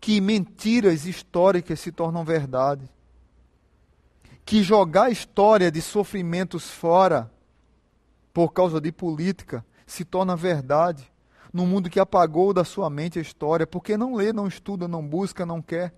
[0.00, 2.88] que mentiras históricas se tornam verdade
[4.46, 7.28] que jogar a história de sofrimentos fora
[8.32, 11.12] por causa de política se torna verdade
[11.52, 15.04] no mundo que apagou da sua mente a história, porque não lê, não estuda, não
[15.04, 15.92] busca, não quer.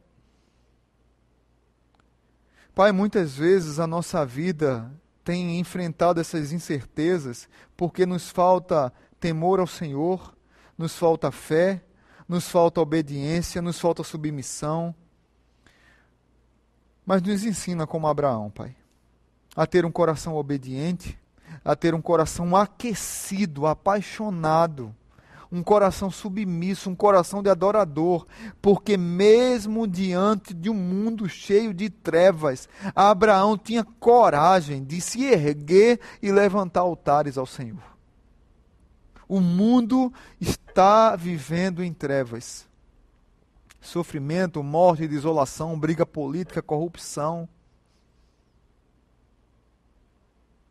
[2.75, 4.91] Pai, muitas vezes a nossa vida
[5.23, 8.91] tem enfrentado essas incertezas porque nos falta
[9.21, 10.35] temor ao Senhor,
[10.77, 11.85] nos falta fé,
[12.27, 14.95] nos falta obediência, nos falta submissão
[17.09, 18.77] mas nos ensina como Abraão, Pai,
[19.57, 21.19] a ter um coração obediente,
[21.65, 24.95] a ter um coração aquecido, apaixonado,
[25.51, 28.27] um coração submisso, um coração de adorador,
[28.61, 35.99] porque mesmo diante de um mundo cheio de trevas, Abraão tinha coragem de se erguer
[36.21, 37.97] e levantar altares ao Senhor.
[39.27, 42.68] O mundo está vivendo em trevas
[43.89, 47.49] sofrimento, morte, desolação, briga política, corrupção,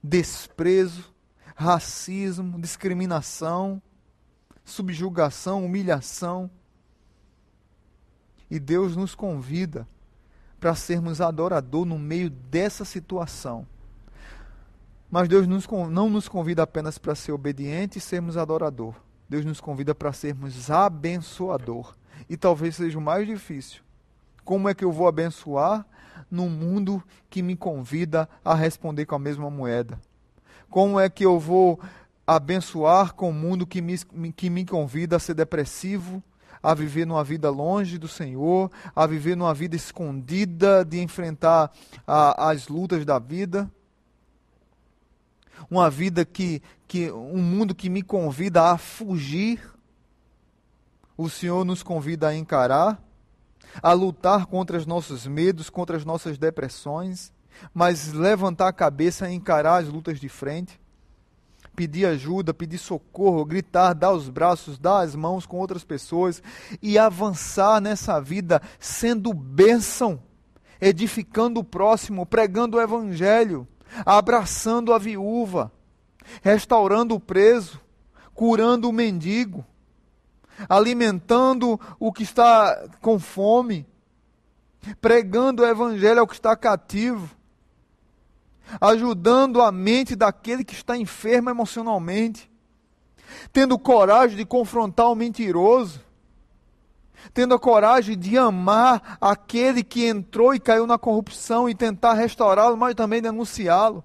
[0.02, 1.12] desprezo,
[1.56, 3.82] racismo, discriminação,
[4.64, 6.50] subjugação, humilhação.
[8.50, 9.88] E Deus nos convida
[10.60, 13.68] para sermos adorador no meio dessa situação.
[15.10, 18.94] Mas Deus nos, não nos convida apenas para ser obediente e sermos adorador.
[19.28, 21.97] Deus nos convida para sermos abençoador
[22.30, 23.82] e talvez seja o mais difícil.
[24.44, 25.86] Como é que eu vou abençoar
[26.32, 30.00] num mundo que me convida a responder com a mesma moeda?
[30.70, 31.80] Como é que eu vou
[32.26, 33.98] abençoar com um mundo que me,
[34.36, 36.22] que me convida a ser depressivo,
[36.62, 41.72] a viver numa vida longe do Senhor, a viver numa vida escondida, de enfrentar
[42.06, 43.70] a, as lutas da vida?
[45.70, 47.12] Uma vida que, que.
[47.12, 49.60] um mundo que me convida a fugir
[51.18, 53.02] o Senhor nos convida a encarar,
[53.82, 57.34] a lutar contra os nossos medos, contra as nossas depressões,
[57.74, 60.80] mas levantar a cabeça e encarar as lutas de frente,
[61.76, 66.42] pedir ajuda, pedir socorro, gritar, dar os braços, dar as mãos com outras pessoas
[66.82, 70.22] e avançar nessa vida sendo bênção,
[70.80, 73.68] edificando o próximo, pregando o evangelho,
[74.06, 75.72] abraçando a viúva,
[76.42, 77.80] restaurando o preso,
[78.34, 79.66] curando o mendigo,
[80.68, 83.86] alimentando o que está com fome,
[85.02, 87.30] pregando o evangelho ao que está cativo,
[88.80, 92.52] ajudando a mente daquele que está enfermo emocionalmente,
[93.52, 96.02] tendo coragem de confrontar o mentiroso,
[97.34, 102.78] tendo a coragem de amar aquele que entrou e caiu na corrupção e tentar restaurá-lo,
[102.78, 104.04] mas também denunciá-lo.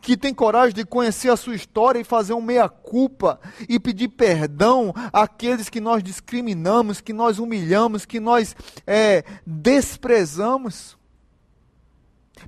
[0.00, 4.92] Que tem coragem de conhecer a sua história e fazer um meia-culpa e pedir perdão
[5.12, 8.54] àqueles que nós discriminamos, que nós humilhamos, que nós
[8.86, 10.96] é, desprezamos.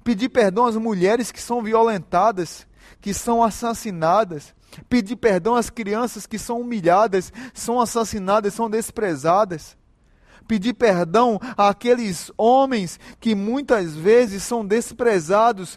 [0.03, 2.67] Pedir perdão às mulheres que são violentadas,
[3.01, 4.55] que são assassinadas,
[4.89, 9.77] pedir perdão às crianças que são humilhadas, são assassinadas, são desprezadas.
[10.47, 15.77] Pedir perdão àqueles homens que muitas vezes são desprezados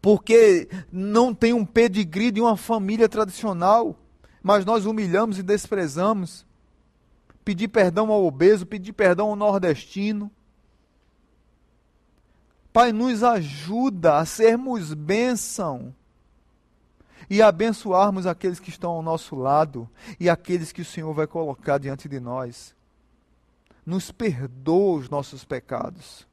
[0.00, 3.96] porque não tem um pedigree de uma família tradicional,
[4.42, 6.46] mas nós humilhamos e desprezamos.
[7.44, 10.30] Pedir perdão ao obeso, pedir perdão ao nordestino.
[12.72, 15.94] Pai, nos ajuda a sermos bênção
[17.28, 19.88] e abençoarmos aqueles que estão ao nosso lado
[20.18, 22.74] e aqueles que o Senhor vai colocar diante de nós.
[23.84, 26.28] Nos perdoa os nossos pecados.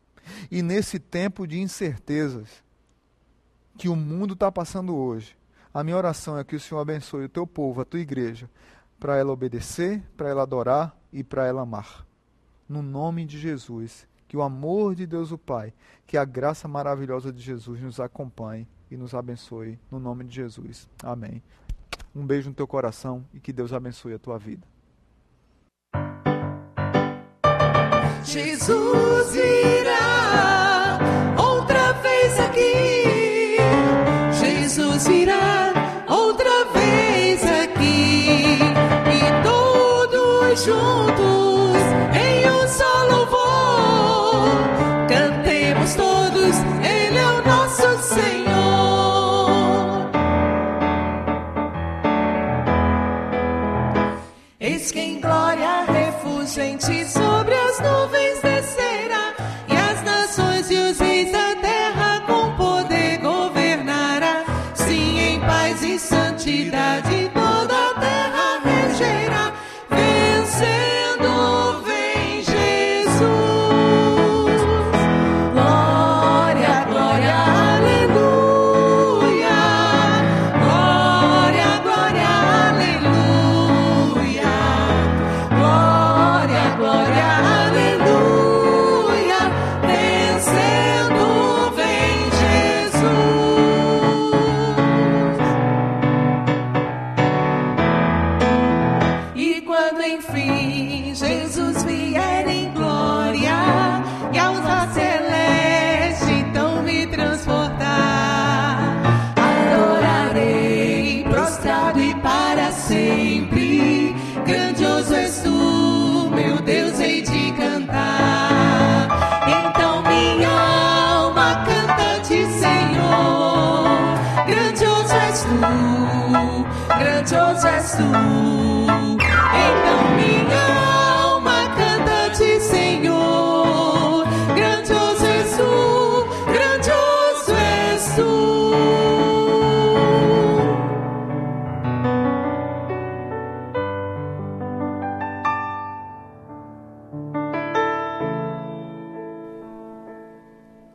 [0.52, 2.67] E nesse tempo de incertezas
[3.78, 5.38] que o mundo está passando hoje,
[5.74, 8.50] a minha oração é que o Senhor abençoe o teu povo, a tua igreja,
[9.00, 12.06] para ela obedecer, para ela adorar e para ela amar.
[12.68, 15.74] No nome de Jesus, que o amor de Deus o Pai,
[16.08, 19.80] que a graça maravilhosa de Jesus nos acompanhe e nos abençoe.
[19.92, 20.90] No nome de Jesus.
[21.04, 21.44] Amém.
[22.16, 24.68] Um beijo no teu coração e que Deus abençoe a tua vida.
[28.24, 30.67] Jesus virá
[34.98, 35.67] Jesus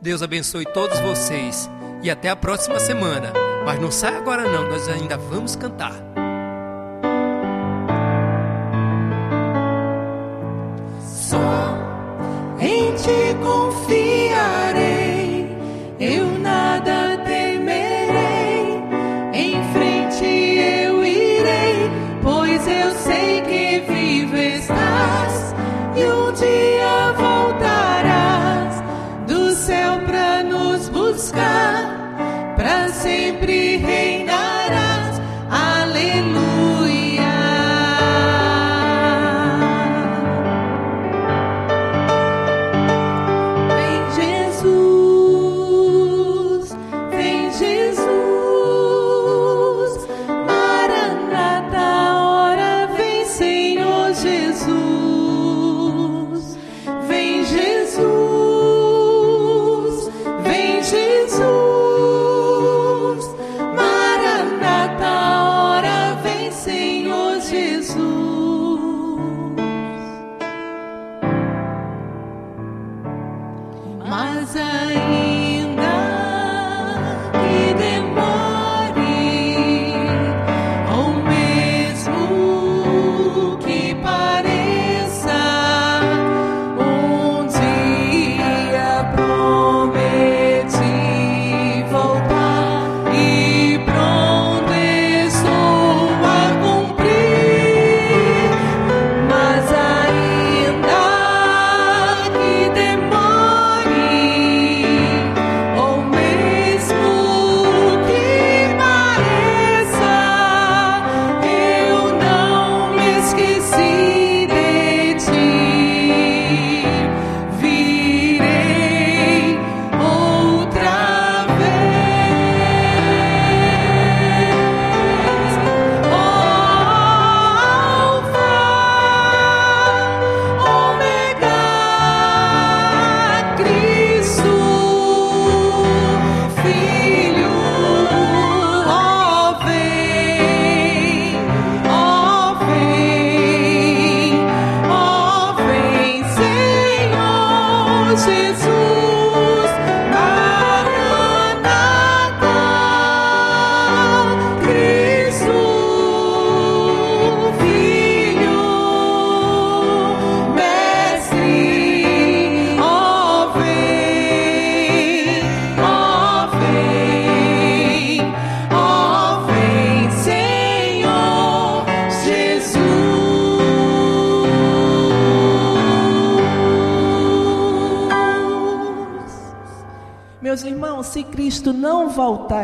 [0.03, 1.69] Deus abençoe todos vocês
[2.03, 3.31] e até a próxima semana.
[3.65, 6.12] Mas não sai agora não, nós ainda vamos cantar.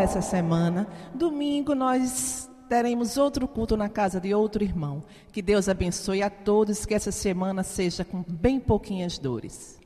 [0.09, 5.03] Essa semana, domingo nós teremos outro culto na casa de outro irmão.
[5.31, 9.78] Que Deus abençoe a todos, que essa semana seja com bem pouquinhas dores.